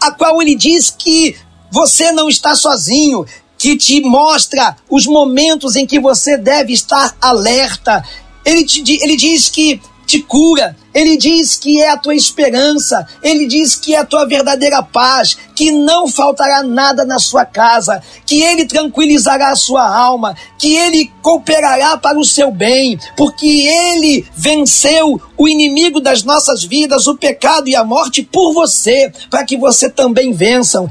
a 0.00 0.10
qual 0.10 0.40
Ele 0.40 0.54
diz 0.54 0.90
que 0.90 1.36
você 1.70 2.12
não 2.12 2.28
está 2.28 2.54
sozinho, 2.54 3.26
que 3.58 3.76
te 3.76 4.00
mostra 4.00 4.76
os 4.90 5.06
momentos 5.06 5.74
em 5.74 5.86
que 5.86 5.98
você 5.98 6.36
deve 6.36 6.72
estar 6.72 7.16
alerta. 7.20 8.04
Ele, 8.44 8.64
te, 8.64 8.82
ele 9.02 9.16
diz 9.16 9.48
que 9.48 9.80
te 10.14 10.22
cura. 10.22 10.76
Ele 10.94 11.16
diz 11.16 11.56
que 11.56 11.80
é 11.80 11.90
a 11.90 11.96
tua 11.96 12.14
esperança, 12.14 13.04
ele 13.20 13.46
diz 13.46 13.74
que 13.74 13.96
é 13.96 13.98
a 13.98 14.04
tua 14.04 14.24
verdadeira 14.24 14.80
paz, 14.80 15.36
que 15.56 15.72
não 15.72 16.06
faltará 16.06 16.62
nada 16.62 17.04
na 17.04 17.18
sua 17.18 17.44
casa, 17.44 18.00
que 18.24 18.40
ele 18.40 18.64
tranquilizará 18.64 19.50
a 19.50 19.56
sua 19.56 19.84
alma, 19.84 20.36
que 20.56 20.76
ele 20.76 21.10
cooperará 21.20 21.96
para 21.96 22.16
o 22.16 22.24
seu 22.24 22.52
bem, 22.52 22.96
porque 23.16 23.44
ele 23.46 24.24
venceu 24.36 25.20
o 25.36 25.48
inimigo 25.48 26.00
das 26.00 26.22
nossas 26.22 26.62
vidas, 26.62 27.08
o 27.08 27.16
pecado 27.16 27.68
e 27.68 27.74
a 27.74 27.82
morte 27.82 28.22
por 28.22 28.52
você, 28.52 29.12
para 29.28 29.44
que 29.44 29.56
você 29.56 29.90
também 29.90 30.32
vençam. 30.32 30.88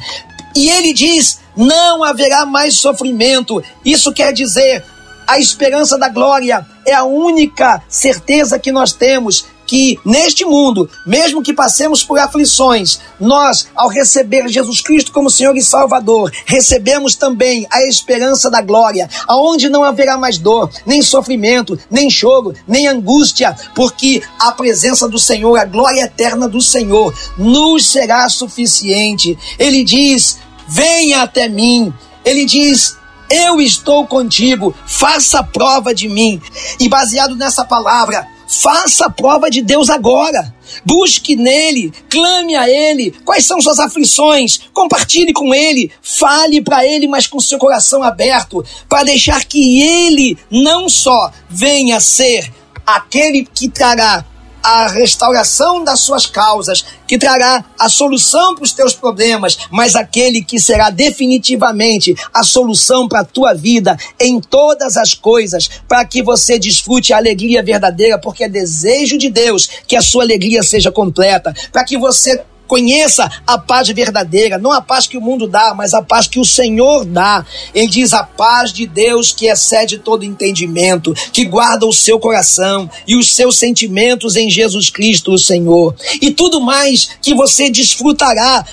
E 0.53 0.69
ele 0.69 0.91
diz: 0.91 1.39
não 1.55 2.03
haverá 2.03 2.45
mais 2.45 2.75
sofrimento. 2.75 3.63
Isso 3.85 4.11
quer 4.11 4.33
dizer, 4.33 4.83
a 5.27 5.39
esperança 5.39 5.97
da 5.97 6.09
glória 6.09 6.65
é 6.85 6.93
a 6.93 7.03
única 7.03 7.81
certeza 7.87 8.59
que 8.59 8.71
nós 8.71 8.93
temos 8.93 9.45
que 9.65 9.99
neste 10.05 10.45
mundo, 10.45 10.89
mesmo 11.05 11.41
que 11.41 11.53
passemos 11.53 12.03
por 12.03 12.19
aflições, 12.19 12.99
nós, 13.19 13.67
ao 13.75 13.89
receber 13.89 14.47
Jesus 14.47 14.81
Cristo 14.81 15.11
como 15.11 15.29
Senhor 15.29 15.55
e 15.55 15.63
Salvador, 15.63 16.31
recebemos 16.45 17.15
também 17.15 17.65
a 17.71 17.81
esperança 17.87 18.49
da 18.49 18.61
glória, 18.61 19.09
aonde 19.27 19.69
não 19.69 19.83
haverá 19.83 20.17
mais 20.17 20.37
dor, 20.37 20.69
nem 20.85 21.01
sofrimento, 21.01 21.79
nem 21.89 22.09
choro, 22.09 22.53
nem 22.67 22.87
angústia, 22.87 23.55
porque 23.73 24.21
a 24.39 24.51
presença 24.51 25.07
do 25.07 25.17
Senhor, 25.17 25.57
a 25.57 25.65
glória 25.65 26.03
eterna 26.03 26.47
do 26.47 26.61
Senhor, 26.61 27.13
nos 27.37 27.89
será 27.89 28.27
suficiente. 28.29 29.37
Ele 29.57 29.83
diz: 29.83 30.37
Venha 30.67 31.23
até 31.23 31.47
mim. 31.47 31.93
Ele 32.23 32.45
diz: 32.45 32.97
eu 33.29 33.61
estou 33.61 34.05
contigo, 34.05 34.75
faça 34.85 35.43
prova 35.43 35.93
de 35.93 36.07
mim. 36.07 36.41
E 36.79 36.87
baseado 36.87 37.35
nessa 37.35 37.65
palavra, 37.65 38.27
faça 38.47 39.09
prova 39.09 39.49
de 39.49 39.61
Deus 39.61 39.89
agora. 39.89 40.53
Busque 40.85 41.35
nele, 41.35 41.93
clame 42.09 42.55
a 42.55 42.69
ele. 42.69 43.11
Quais 43.25 43.45
são 43.45 43.61
suas 43.61 43.79
aflições? 43.79 44.59
Compartilhe 44.73 45.33
com 45.33 45.53
ele, 45.53 45.91
fale 46.01 46.61
para 46.61 46.85
ele, 46.85 47.07
mas 47.07 47.27
com 47.27 47.39
seu 47.39 47.57
coração 47.57 48.03
aberto, 48.03 48.63
para 48.89 49.03
deixar 49.03 49.43
que 49.45 49.81
ele 49.81 50.37
não 50.49 50.89
só 50.89 51.31
venha 51.49 51.99
ser 51.99 52.51
aquele 52.85 53.45
que 53.45 53.69
trará 53.69 54.25
a 54.63 54.87
restauração 54.87 55.83
das 55.83 55.99
suas 55.99 56.25
causas, 56.25 56.85
que 57.05 57.17
trará 57.17 57.65
a 57.77 57.89
solução 57.89 58.55
para 58.55 58.63
os 58.63 58.71
teus 58.71 58.95
problemas, 58.95 59.57
mas 59.69 59.95
aquele 59.95 60.41
que 60.41 60.59
será 60.59 60.89
definitivamente 60.89 62.15
a 62.33 62.43
solução 62.43 63.07
para 63.07 63.19
a 63.19 63.25
tua 63.25 63.53
vida 63.53 63.97
em 64.19 64.39
todas 64.39 64.95
as 64.95 65.13
coisas, 65.13 65.69
para 65.87 66.05
que 66.05 66.23
você 66.23 66.57
desfrute 66.57 67.13
a 67.13 67.17
alegria 67.17 67.61
verdadeira, 67.61 68.17
porque 68.17 68.45
é 68.45 68.49
desejo 68.49 69.17
de 69.17 69.29
Deus 69.29 69.69
que 69.85 69.97
a 69.97 70.01
sua 70.01 70.23
alegria 70.23 70.63
seja 70.63 70.91
completa, 70.91 71.53
para 71.71 71.83
que 71.83 71.97
você 71.97 72.41
Conheça 72.73 73.29
a 73.45 73.55
paz 73.55 73.89
verdadeira, 73.89 74.57
não 74.57 74.71
a 74.71 74.81
paz 74.81 75.05
que 75.05 75.15
o 75.15 75.21
mundo 75.21 75.45
dá, 75.45 75.75
mas 75.75 75.93
a 75.93 76.01
paz 76.01 76.25
que 76.25 76.39
o 76.39 76.43
Senhor 76.43 77.05
dá. 77.05 77.45
Ele 77.71 77.85
diz 77.85 78.13
a 78.13 78.23
paz 78.23 78.73
de 78.73 78.87
Deus 78.87 79.31
que 79.31 79.45
excede 79.45 79.99
todo 79.99 80.25
entendimento, 80.25 81.13
que 81.31 81.45
guarda 81.45 81.85
o 81.85 81.93
seu 81.93 82.17
coração 82.17 82.89
e 83.07 83.15
os 83.15 83.35
seus 83.35 83.59
sentimentos 83.59 84.35
em 84.35 84.49
Jesus 84.49 84.89
Cristo, 84.89 85.33
o 85.33 85.37
Senhor. 85.37 85.95
E 86.19 86.31
tudo 86.31 86.59
mais 86.59 87.11
que 87.21 87.35
você 87.35 87.69
desfrutará 87.69 88.65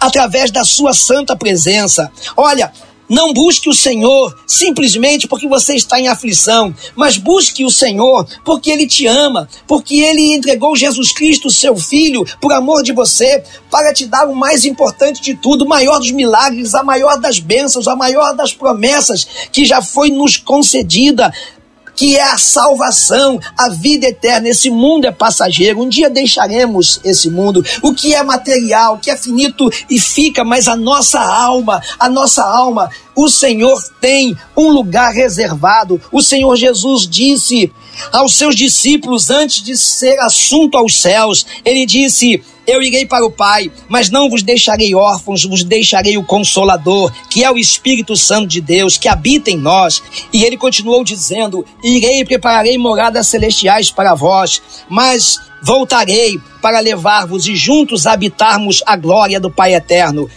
através 0.00 0.50
da 0.50 0.64
sua 0.64 0.94
santa 0.94 1.36
presença. 1.36 2.10
Olha, 2.34 2.72
não 3.12 3.34
busque 3.34 3.68
o 3.68 3.74
Senhor 3.74 4.34
simplesmente 4.46 5.28
porque 5.28 5.46
você 5.46 5.74
está 5.74 6.00
em 6.00 6.08
aflição, 6.08 6.74
mas 6.96 7.18
busque 7.18 7.62
o 7.62 7.70
Senhor 7.70 8.26
porque 8.42 8.70
Ele 8.70 8.86
te 8.86 9.06
ama, 9.06 9.46
porque 9.66 10.00
Ele 10.00 10.32
entregou 10.32 10.74
Jesus 10.74 11.12
Cristo, 11.12 11.50
seu 11.50 11.76
Filho, 11.76 12.24
por 12.40 12.54
amor 12.54 12.82
de 12.82 12.90
você, 12.94 13.44
para 13.70 13.92
te 13.92 14.06
dar 14.06 14.26
o 14.26 14.34
mais 14.34 14.64
importante 14.64 15.20
de 15.20 15.34
tudo, 15.34 15.66
o 15.66 15.68
maior 15.68 15.98
dos 15.98 16.10
milagres, 16.10 16.74
a 16.74 16.82
maior 16.82 17.20
das 17.20 17.38
bênçãos, 17.38 17.86
a 17.86 17.94
maior 17.94 18.34
das 18.34 18.54
promessas 18.54 19.28
que 19.52 19.66
já 19.66 19.82
foi 19.82 20.08
nos 20.08 20.38
concedida 20.38 21.30
que 21.94 22.16
é 22.16 22.22
a 22.22 22.38
salvação, 22.38 23.38
a 23.56 23.68
vida 23.68 24.06
eterna. 24.06 24.48
Esse 24.48 24.70
mundo 24.70 25.06
é 25.06 25.12
passageiro, 25.12 25.80
um 25.80 25.88
dia 25.88 26.10
deixaremos 26.10 27.00
esse 27.04 27.30
mundo. 27.30 27.64
O 27.82 27.94
que 27.94 28.14
é 28.14 28.22
material, 28.22 28.98
que 28.98 29.10
é 29.10 29.16
finito 29.16 29.70
e 29.88 29.98
fica, 29.98 30.44
mas 30.44 30.68
a 30.68 30.76
nossa 30.76 31.20
alma, 31.20 31.80
a 31.98 32.08
nossa 32.08 32.42
alma, 32.44 32.90
o 33.14 33.28
Senhor 33.28 33.80
tem 34.00 34.36
um 34.56 34.70
lugar 34.70 35.12
reservado. 35.12 36.00
O 36.10 36.22
Senhor 36.22 36.56
Jesus 36.56 37.06
disse 37.06 37.72
aos 38.12 38.34
seus 38.34 38.56
discípulos 38.56 39.30
antes 39.30 39.62
de 39.62 39.76
ser 39.76 40.18
assunto 40.20 40.76
aos 40.76 41.00
céus, 41.00 41.46
ele 41.64 41.86
disse: 41.86 42.42
eu 42.66 42.80
irei 42.80 43.04
para 43.04 43.26
o 43.26 43.30
Pai, 43.30 43.72
mas 43.88 44.08
não 44.08 44.30
vos 44.30 44.42
deixarei 44.42 44.94
órfãos, 44.94 45.44
vos 45.44 45.64
deixarei 45.64 46.16
o 46.16 46.24
Consolador, 46.24 47.12
que 47.28 47.42
é 47.42 47.50
o 47.50 47.58
Espírito 47.58 48.16
Santo 48.16 48.46
de 48.46 48.60
Deus, 48.60 48.96
que 48.96 49.08
habita 49.08 49.50
em 49.50 49.56
nós. 49.56 50.02
E 50.32 50.44
ele 50.44 50.56
continuou 50.56 51.02
dizendo: 51.02 51.64
Irei 51.82 52.20
e 52.20 52.24
prepararei 52.24 52.78
moradas 52.78 53.26
celestiais 53.26 53.90
para 53.90 54.14
vós. 54.14 54.62
Mas 54.88 55.40
Voltarei 55.64 56.40
para 56.60 56.80
levar-vos 56.80 57.46
e 57.46 57.54
juntos 57.54 58.04
habitarmos 58.04 58.82
a 58.84 58.96
glória 58.96 59.38
do 59.38 59.48
Pai 59.48 59.74
eterno. 59.74 60.28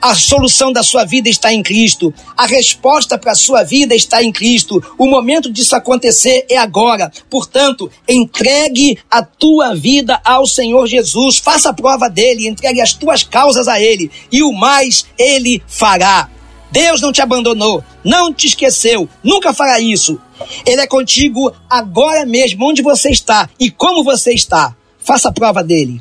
A 0.00 0.14
solução 0.14 0.72
da 0.72 0.82
sua 0.82 1.04
vida 1.04 1.28
está 1.28 1.52
em 1.52 1.62
Cristo. 1.62 2.12
A 2.34 2.46
resposta 2.46 3.18
para 3.18 3.32
a 3.32 3.34
sua 3.34 3.62
vida 3.62 3.94
está 3.94 4.22
em 4.22 4.32
Cristo. 4.32 4.82
O 4.96 5.06
momento 5.06 5.52
disso 5.52 5.76
acontecer 5.76 6.46
é 6.48 6.56
agora. 6.56 7.12
Portanto, 7.28 7.90
entregue 8.08 8.98
a 9.10 9.22
tua 9.22 9.74
vida 9.74 10.18
ao 10.24 10.46
Senhor 10.46 10.86
Jesus. 10.86 11.36
Faça 11.36 11.68
a 11.68 11.74
prova 11.74 12.08
dele, 12.08 12.48
entregue 12.48 12.80
as 12.80 12.94
tuas 12.94 13.22
causas 13.22 13.68
a 13.68 13.78
ele 13.78 14.10
e 14.32 14.42
o 14.42 14.52
mais 14.52 15.04
ele 15.18 15.62
fará. 15.66 16.30
Deus 16.72 17.02
não 17.02 17.12
te 17.12 17.20
abandonou, 17.20 17.84
não 18.02 18.32
te 18.32 18.46
esqueceu, 18.46 19.08
nunca 19.22 19.52
fará 19.52 19.80
isso. 19.80 20.18
Ele 20.64 20.80
é 20.80 20.86
contigo 20.86 21.52
agora 21.68 22.24
mesmo, 22.24 22.66
onde 22.66 22.80
você 22.80 23.10
está 23.10 23.50
e 23.58 23.70
como 23.70 24.02
você 24.02 24.32
está. 24.32 24.74
Faça 24.98 25.28
a 25.28 25.32
prova 25.32 25.62
dele 25.62 26.00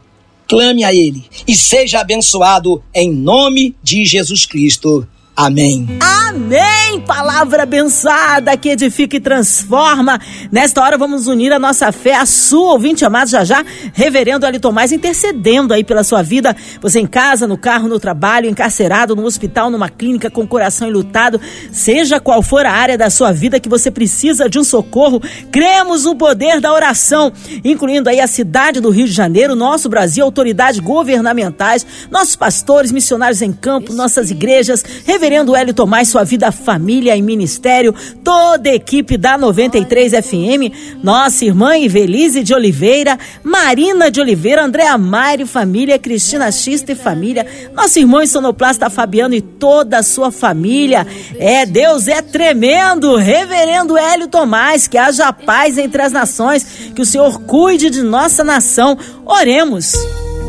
clame 0.50 0.84
a 0.84 0.94
Ele 0.94 1.24
e 1.48 1.56
seja 1.56 2.00
abençoado 2.00 2.84
em 2.94 3.14
nome 3.14 3.76
de 3.84 4.04
Jesus 4.04 4.48
Cristo. 4.48 5.08
Amém. 5.39 5.88
Amém. 6.02 6.99
Palavra 7.08 7.63
abençoada 7.63 8.58
que 8.58 8.67
edifica 8.67 9.15
e 9.15 9.21
transforma. 9.21 10.19
Nesta 10.52 10.82
hora 10.82 10.97
vamos 10.97 11.28
unir 11.28 11.54
a 11.54 11.58
nossa 11.58 11.93
fé 11.93 12.13
à 12.15 12.25
sua, 12.25 12.73
ouvinte 12.73 13.06
amado 13.06 13.30
já 13.30 13.45
já, 13.45 13.65
reverendo 13.93 14.45
Ali 14.45 14.60
Tomás, 14.60 14.91
intercedendo 14.91 15.73
aí 15.73 15.82
pela 15.82 16.04
sua 16.04 16.21
vida. 16.21 16.54
Você 16.82 16.99
em 16.99 17.08
casa, 17.08 17.47
no 17.47 17.58
carro, 17.58 17.88
no 17.88 18.02
trabalho, 18.02 18.49
encarcerado, 18.49 19.15
no 19.15 19.23
hospital, 19.23 19.71
numa 19.71 19.88
clínica, 19.88 20.30
com 20.30 20.41
o 20.41 20.47
coração 20.47 20.89
enlutado, 20.89 21.39
seja 21.71 22.19
qual 22.19 22.41
for 22.43 22.65
a 22.65 22.71
área 22.71 22.97
da 22.97 23.10
sua 23.10 23.32
vida 23.32 23.62
que 23.62 23.69
você 23.69 23.89
precisa 23.89 24.49
de 24.49 24.60
um 24.60 24.63
socorro, 24.63 25.21
cremos 25.52 26.04
no 26.04 26.17
poder 26.17 26.60
da 26.60 26.73
oração, 26.73 27.32
incluindo 27.63 28.10
aí 28.10 28.19
a 28.19 28.28
cidade 28.28 28.82
do 28.82 28.89
Rio 28.89 29.08
de 29.08 29.13
Janeiro, 29.13 29.56
nosso 29.56 29.88
Brasil, 29.88 30.25
autoridades 30.25 30.80
governamentais, 30.82 31.86
nossos 32.12 32.36
pastores, 32.36 32.91
missionários 32.91 33.41
em 33.41 33.54
campo, 33.54 33.93
nossas 33.93 34.30
igrejas, 34.30 34.84
reverendo 35.06 35.29
Reverendo 35.30 35.56
Hélio 35.56 35.76
Tomás, 35.76 36.10
sua 36.10 36.24
vida, 36.24 36.52
família 36.52 37.15
e 37.15 37.22
ministério, 37.22 37.94
toda 38.24 38.68
a 38.68 38.74
equipe 38.74 39.15
da 39.15 39.38
93 39.38 40.13
FM, 40.26 40.74
nossa 41.04 41.46
irmã 41.46 41.78
Ivelise 41.78 42.42
de 42.42 42.52
Oliveira, 42.52 43.15
Marina 43.44 44.10
de 44.10 44.20
Oliveira, 44.20 44.63
Andréa 44.65 44.98
Mário, 44.98 45.46
família, 45.46 46.00
Cristina 46.00 46.52
Xista 46.52 46.94
e 46.94 46.96
família, 46.96 47.46
nosso 47.76 48.00
irmão 48.00 48.26
sonoplasta 48.26 48.89
Fabiano 48.89 49.36
e 49.36 49.39
toda 49.39 50.00
a 50.00 50.04
sua 50.04 50.32
família. 50.32 51.06
É, 51.38 51.63
Deus 51.63 52.08
é 52.08 52.24
tremendo. 52.24 53.15
Reverendo 53.15 53.96
Hélio 53.96 54.30
Tomás, 54.30 54.88
que 54.88 54.98
haja 54.98 55.32
paz 55.32 55.78
entre 55.78 56.02
as 56.02 56.12
nações, 56.12 56.65
que 56.96 57.04
o 57.04 57.06
Senhor 57.06 57.39
cuide 57.42 57.92
de 57.92 58.02
nossa 58.02 58.44
nação. 58.44 58.98
Oremos. 59.24 59.94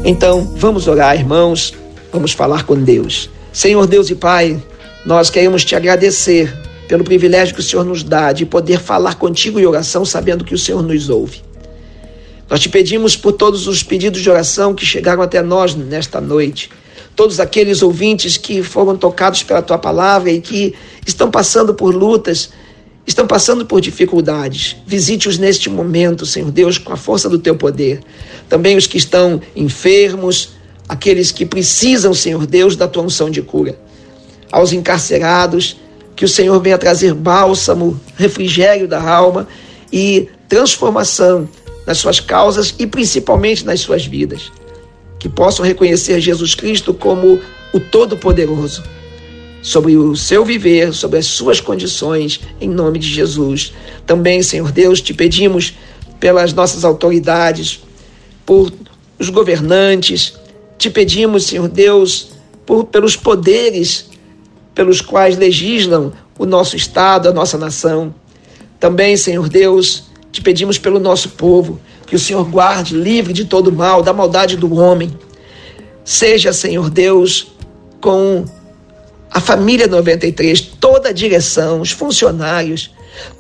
Então, 0.06 0.40
vamos 0.56 0.88
orar, 0.88 1.16
irmãos. 1.16 1.74
Vamos 2.10 2.32
falar 2.32 2.64
com 2.64 2.82
Deus. 2.82 3.28
Senhor 3.52 3.86
Deus 3.86 4.08
e 4.10 4.14
Pai, 4.14 4.62
nós 5.04 5.30
queremos 5.30 5.64
te 5.64 5.74
agradecer 5.74 6.54
pelo 6.86 7.04
privilégio 7.04 7.54
que 7.54 7.60
o 7.60 7.64
Senhor 7.64 7.84
nos 7.84 8.02
dá 8.02 8.32
de 8.32 8.44
poder 8.44 8.78
falar 8.80 9.14
contigo 9.14 9.58
em 9.58 9.64
oração, 9.64 10.04
sabendo 10.04 10.44
que 10.44 10.54
o 10.54 10.58
Senhor 10.58 10.82
nos 10.82 11.08
ouve. 11.08 11.42
Nós 12.48 12.60
te 12.60 12.68
pedimos 12.68 13.16
por 13.16 13.32
todos 13.32 13.66
os 13.66 13.82
pedidos 13.82 14.20
de 14.20 14.28
oração 14.28 14.74
que 14.74 14.84
chegaram 14.84 15.22
até 15.22 15.40
nós 15.40 15.74
nesta 15.74 16.20
noite, 16.20 16.68
todos 17.16 17.40
aqueles 17.40 17.80
ouvintes 17.80 18.36
que 18.36 18.62
foram 18.62 18.96
tocados 18.96 19.42
pela 19.42 19.62
tua 19.62 19.78
palavra 19.78 20.30
e 20.30 20.40
que 20.40 20.74
estão 21.06 21.30
passando 21.30 21.72
por 21.72 21.94
lutas, 21.94 22.50
estão 23.06 23.26
passando 23.26 23.64
por 23.64 23.80
dificuldades. 23.80 24.76
Visite-os 24.86 25.38
neste 25.38 25.70
momento, 25.70 26.26
Senhor 26.26 26.50
Deus, 26.50 26.76
com 26.76 26.92
a 26.92 26.96
força 26.96 27.28
do 27.28 27.38
teu 27.38 27.56
poder. 27.56 28.00
Também 28.48 28.76
os 28.76 28.86
que 28.86 28.98
estão 28.98 29.40
enfermos, 29.54 30.50
aqueles 30.88 31.30
que 31.30 31.46
precisam, 31.46 32.12
Senhor 32.12 32.46
Deus, 32.46 32.76
da 32.76 32.86
tua 32.86 33.04
unção 33.04 33.30
de 33.30 33.40
cura 33.40 33.78
aos 34.50 34.72
encarcerados, 34.72 35.76
que 36.16 36.24
o 36.24 36.28
Senhor 36.28 36.60
venha 36.60 36.78
trazer 36.78 37.14
bálsamo, 37.14 37.98
refrigério 38.16 38.86
da 38.86 39.02
alma 39.02 39.48
e 39.92 40.28
transformação 40.48 41.48
nas 41.86 41.98
suas 41.98 42.20
causas 42.20 42.74
e 42.78 42.86
principalmente 42.86 43.64
nas 43.64 43.80
suas 43.80 44.04
vidas. 44.04 44.52
Que 45.18 45.28
possam 45.28 45.64
reconhecer 45.64 46.20
Jesus 46.20 46.54
Cristo 46.54 46.92
como 46.92 47.40
o 47.72 47.80
Todo-Poderoso 47.80 48.82
sobre 49.62 49.96
o 49.96 50.16
seu 50.16 50.44
viver, 50.44 50.92
sobre 50.92 51.18
as 51.18 51.26
suas 51.26 51.60
condições, 51.60 52.40
em 52.60 52.68
nome 52.68 52.98
de 52.98 53.08
Jesus. 53.08 53.72
Também, 54.06 54.42
Senhor 54.42 54.72
Deus, 54.72 55.00
te 55.00 55.12
pedimos 55.12 55.74
pelas 56.18 56.52
nossas 56.52 56.84
autoridades, 56.84 57.80
por 58.44 58.72
os 59.18 59.28
governantes, 59.28 60.34
te 60.78 60.90
pedimos, 60.90 61.44
Senhor 61.44 61.68
Deus, 61.68 62.32
por, 62.64 62.84
pelos 62.84 63.16
poderes 63.16 64.09
pelos 64.74 65.00
quais 65.00 65.36
legislam 65.36 66.12
o 66.38 66.46
nosso 66.46 66.76
Estado, 66.76 67.28
a 67.28 67.32
nossa 67.32 67.58
nação. 67.58 68.14
Também, 68.78 69.16
Senhor 69.16 69.48
Deus, 69.48 70.04
te 70.32 70.40
pedimos 70.40 70.78
pelo 70.78 70.98
nosso 70.98 71.30
povo, 71.30 71.80
que 72.06 72.16
o 72.16 72.18
Senhor 72.18 72.44
guarde 72.44 72.96
livre 72.96 73.32
de 73.32 73.44
todo 73.44 73.72
mal, 73.72 74.02
da 74.02 74.12
maldade 74.12 74.56
do 74.56 74.74
homem. 74.74 75.10
Seja, 76.04 76.52
Senhor 76.52 76.88
Deus, 76.90 77.52
com 78.00 78.44
a 79.30 79.40
família 79.40 79.86
93, 79.86 80.60
toda 80.80 81.10
a 81.10 81.12
direção, 81.12 81.80
os 81.80 81.90
funcionários, 81.90 82.90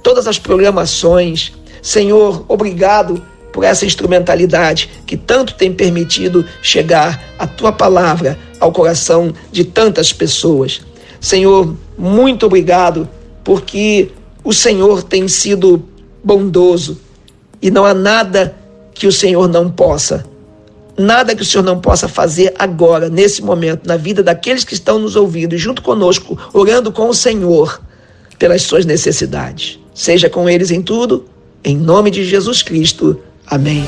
todas 0.02 0.26
as 0.26 0.38
programações. 0.38 1.52
Senhor, 1.82 2.44
obrigado 2.48 3.22
por 3.52 3.64
essa 3.64 3.84
instrumentalidade 3.84 4.90
que 5.06 5.16
tanto 5.16 5.54
tem 5.54 5.72
permitido 5.72 6.44
chegar 6.62 7.20
a 7.38 7.46
tua 7.46 7.72
palavra 7.72 8.38
ao 8.60 8.70
coração 8.72 9.32
de 9.50 9.64
tantas 9.64 10.12
pessoas. 10.12 10.82
Senhor, 11.20 11.76
muito 11.98 12.46
obrigado, 12.46 13.08
porque 13.44 14.10
o 14.42 14.52
Senhor 14.52 15.02
tem 15.02 15.28
sido 15.28 15.82
bondoso 16.24 16.98
e 17.60 17.70
não 17.70 17.84
há 17.84 17.92
nada 17.92 18.56
que 18.94 19.06
o 19.06 19.12
Senhor 19.12 19.48
não 19.48 19.70
possa, 19.70 20.24
nada 20.96 21.34
que 21.34 21.42
o 21.42 21.44
Senhor 21.44 21.62
não 21.62 21.78
possa 21.78 22.08
fazer 22.08 22.54
agora, 22.58 23.08
nesse 23.08 23.42
momento, 23.42 23.86
na 23.86 23.96
vida 23.96 24.22
daqueles 24.22 24.64
que 24.64 24.74
estão 24.74 24.98
nos 24.98 25.16
ouvindo, 25.16 25.56
junto 25.56 25.82
conosco, 25.82 26.38
orando 26.52 26.90
com 26.90 27.08
o 27.08 27.14
Senhor 27.14 27.80
pelas 28.38 28.62
suas 28.62 28.86
necessidades. 28.86 29.78
Seja 29.94 30.30
com 30.30 30.48
eles 30.48 30.70
em 30.70 30.80
tudo, 30.80 31.26
em 31.62 31.76
nome 31.76 32.10
de 32.10 32.24
Jesus 32.24 32.62
Cristo. 32.62 33.20
Amém. 33.46 33.84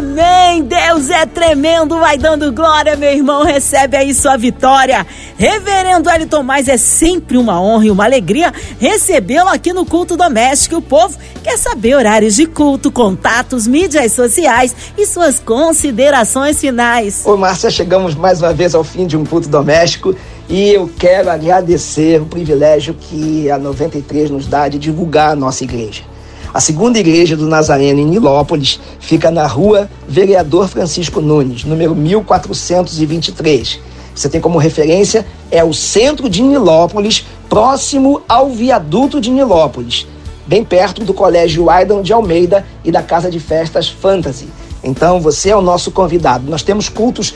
Amém! 0.00 0.62
Deus 0.62 1.10
é 1.10 1.26
tremendo, 1.26 1.98
vai 1.98 2.16
dando 2.16 2.50
glória, 2.50 2.96
meu 2.96 3.12
irmão. 3.12 3.44
Recebe 3.44 3.98
aí 3.98 4.14
sua 4.14 4.34
vitória. 4.34 5.06
Reverendo 5.36 6.08
Hélio 6.08 6.26
Tomás, 6.26 6.68
é 6.68 6.78
sempre 6.78 7.36
uma 7.36 7.60
honra 7.60 7.84
e 7.84 7.90
uma 7.90 8.06
alegria 8.06 8.50
recebê-lo 8.78 9.50
aqui 9.50 9.74
no 9.74 9.84
culto 9.84 10.16
doméstico. 10.16 10.76
O 10.78 10.82
povo 10.82 11.18
quer 11.42 11.58
saber 11.58 11.96
horários 11.96 12.34
de 12.34 12.46
culto, 12.46 12.90
contatos, 12.90 13.66
mídias 13.66 14.12
sociais 14.12 14.74
e 14.96 15.04
suas 15.04 15.38
considerações 15.38 16.58
finais. 16.58 17.20
Ô, 17.26 17.36
Márcia, 17.36 17.68
chegamos 17.68 18.14
mais 18.14 18.40
uma 18.40 18.54
vez 18.54 18.74
ao 18.74 18.82
fim 18.82 19.06
de 19.06 19.18
um 19.18 19.24
culto 19.26 19.50
doméstico. 19.50 20.16
E 20.48 20.70
eu 20.70 20.90
quero 20.98 21.30
agradecer 21.30 22.22
o 22.22 22.24
privilégio 22.24 22.94
que 22.98 23.50
a 23.50 23.58
93 23.58 24.30
nos 24.30 24.46
dá 24.46 24.66
de 24.66 24.78
divulgar 24.78 25.32
a 25.32 25.36
nossa 25.36 25.62
igreja. 25.62 26.09
A 26.52 26.58
segunda 26.58 26.98
igreja 26.98 27.36
do 27.36 27.46
Nazareno 27.46 28.00
em 28.00 28.04
Nilópolis 28.04 28.80
fica 28.98 29.30
na 29.30 29.46
rua 29.46 29.88
Vereador 30.08 30.66
Francisco 30.66 31.20
Nunes, 31.20 31.62
número 31.64 31.94
1423. 31.94 33.78
Você 34.12 34.28
tem 34.28 34.40
como 34.40 34.58
referência 34.58 35.24
é 35.48 35.62
o 35.62 35.72
centro 35.72 36.28
de 36.28 36.42
Nilópolis, 36.42 37.24
próximo 37.48 38.22
ao 38.28 38.50
viaduto 38.50 39.20
de 39.20 39.30
Nilópolis, 39.30 40.08
bem 40.44 40.64
perto 40.64 41.04
do 41.04 41.14
Colégio 41.14 41.70
Aidan 41.70 42.02
de 42.02 42.12
Almeida 42.12 42.66
e 42.84 42.90
da 42.90 43.02
Casa 43.02 43.30
de 43.30 43.38
Festas 43.38 43.88
Fantasy. 43.88 44.48
Então 44.82 45.20
você 45.20 45.50
é 45.50 45.56
o 45.56 45.62
nosso 45.62 45.92
convidado. 45.92 46.50
Nós 46.50 46.64
temos 46.64 46.88
cultos 46.88 47.32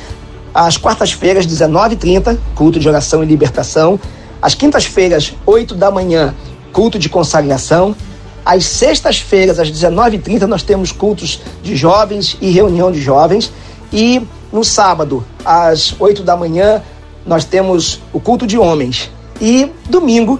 às 0.53 0.77
quartas-feiras, 0.77 1.47
19h30, 1.47 2.37
culto 2.57 2.81
de 2.81 2.89
oração 2.89 3.23
e 3.23 3.27
libertação. 3.27 3.99
Às 4.43 4.55
quintas-feiras, 4.55 5.33
8 5.47 5.77
da 5.77 5.91
manhã, 5.91 6.35
culto 6.73 6.99
de 6.99 7.09
consagração. 7.09 7.95
Às 8.45 8.67
sextas-feiras, 8.67 9.59
às 9.59 9.71
19h30, 9.71 10.43
nós 10.43 10.63
temos 10.63 10.93
cultos 10.93 11.41
de 11.63 11.75
jovens 11.75 12.37
e 12.41 12.51
reunião 12.51 12.93
de 12.93 13.01
jovens. 13.01 13.51
E 13.93 14.21
no 14.53 14.63
sábado, 14.63 15.25
às 15.45 15.99
8 15.99 16.23
da 16.23 16.37
manhã, 16.37 16.83
nós 17.27 17.45
temos 17.45 18.01
o 18.13 18.21
culto 18.21 18.47
de 18.47 18.59
homens. 18.59 19.11
E 19.41 19.71
domingo, 19.89 20.39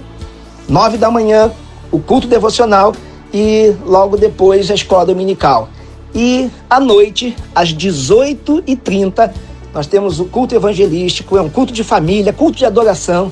9 0.69 0.97
da 0.97 1.09
manhã, 1.09 1.51
o 1.91 1.99
culto 1.99 2.27
devocional 2.27 2.93
e 3.33 3.75
logo 3.83 4.17
depois 4.17 4.69
a 4.69 4.75
escola 4.75 5.05
dominical. 5.05 5.69
E 6.13 6.49
à 6.69 6.79
noite, 6.79 7.35
às 7.53 7.73
18h30, 7.73 9.31
nós 9.73 9.87
temos 9.87 10.19
o 10.19 10.25
culto 10.25 10.55
evangelístico, 10.55 11.37
é 11.37 11.41
um 11.41 11.49
culto 11.49 11.73
de 11.73 11.83
família, 11.83 12.31
culto 12.31 12.57
de 12.57 12.65
adoração. 12.65 13.31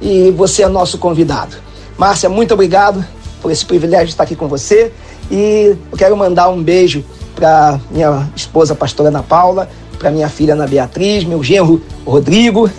E 0.00 0.30
você 0.30 0.62
é 0.62 0.68
nosso 0.68 0.98
convidado. 0.98 1.56
Márcia, 1.96 2.28
muito 2.28 2.52
obrigado 2.52 3.04
por 3.44 3.52
esse 3.52 3.66
privilégio 3.66 4.06
de 4.06 4.12
estar 4.12 4.24
aqui 4.24 4.34
com 4.34 4.48
você 4.48 4.90
E 5.30 5.76
eu 5.92 5.98
quero 5.98 6.16
mandar 6.16 6.48
um 6.48 6.62
beijo 6.62 7.04
para 7.36 7.78
minha 7.90 8.26
esposa, 8.34 8.74
pastora 8.74 9.10
Ana 9.10 9.22
Paula, 9.22 9.68
para 9.98 10.10
minha 10.10 10.30
filha 10.30 10.54
Ana 10.54 10.66
Beatriz, 10.66 11.24
meu 11.24 11.42
genro 11.44 11.82
Rodrigo, 12.06 12.70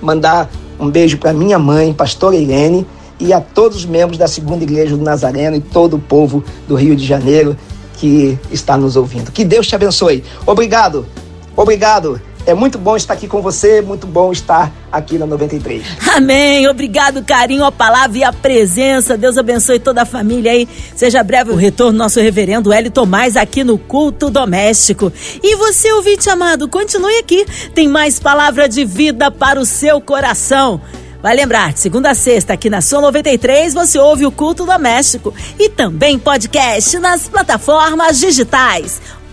mandar 0.00 0.48
um 0.80 0.88
beijo 0.88 1.18
para 1.18 1.34
minha 1.34 1.58
mãe, 1.58 1.92
pastora 1.92 2.36
Irene, 2.36 2.86
e 3.20 3.32
a 3.34 3.40
todos 3.40 3.78
os 3.78 3.84
membros 3.84 4.16
da 4.16 4.28
Segunda 4.28 4.62
Igreja 4.62 4.96
do 4.96 5.02
Nazareno 5.02 5.56
e 5.56 5.60
todo 5.60 5.96
o 5.96 5.98
povo 5.98 6.42
do 6.66 6.74
Rio 6.74 6.96
de 6.96 7.04
Janeiro 7.04 7.54
que 7.94 8.38
está 8.50 8.78
nos 8.78 8.96
ouvindo. 8.96 9.30
Que 9.30 9.44
Deus 9.44 9.66
te 9.66 9.74
abençoe. 9.74 10.24
Obrigado. 10.46 11.04
Obrigado. 11.54 12.20
É 12.48 12.54
muito 12.54 12.78
bom 12.78 12.96
estar 12.96 13.12
aqui 13.12 13.28
com 13.28 13.42
você, 13.42 13.82
muito 13.82 14.06
bom 14.06 14.32
estar 14.32 14.72
aqui 14.90 15.18
na 15.18 15.26
93. 15.26 15.84
Amém. 16.16 16.66
Obrigado, 16.66 17.22
carinho, 17.22 17.62
a 17.62 17.70
palavra 17.70 18.16
e 18.16 18.24
a 18.24 18.32
presença. 18.32 19.18
Deus 19.18 19.36
abençoe 19.36 19.78
toda 19.78 20.00
a 20.00 20.06
família 20.06 20.52
aí. 20.52 20.66
Seja 20.96 21.22
breve 21.22 21.50
o 21.50 21.56
retorno 21.56 21.98
nosso 21.98 22.18
reverendo 22.20 22.72
Hélio 22.72 22.90
Tomás 22.90 23.36
aqui 23.36 23.62
no 23.62 23.76
Culto 23.76 24.30
Doméstico. 24.30 25.12
E 25.42 25.56
você, 25.56 25.92
ouvinte 25.92 26.30
amado, 26.30 26.66
continue 26.68 27.18
aqui. 27.18 27.44
Tem 27.74 27.86
mais 27.86 28.18
palavra 28.18 28.66
de 28.66 28.82
vida 28.82 29.30
para 29.30 29.60
o 29.60 29.66
seu 29.66 30.00
coração. 30.00 30.80
Vai 31.20 31.34
lembrar, 31.34 31.76
segunda 31.76 32.12
a 32.12 32.14
sexta, 32.14 32.52
aqui 32.52 32.70
na 32.70 32.80
Sua 32.80 33.00
93, 33.00 33.74
você 33.74 33.98
ouve 33.98 34.24
o 34.24 34.30
Culto 34.30 34.64
Doméstico 34.64 35.34
e 35.58 35.68
também 35.68 36.16
podcast 36.16 36.96
nas 36.98 37.28
plataformas 37.28 38.20
digitais. 38.20 39.00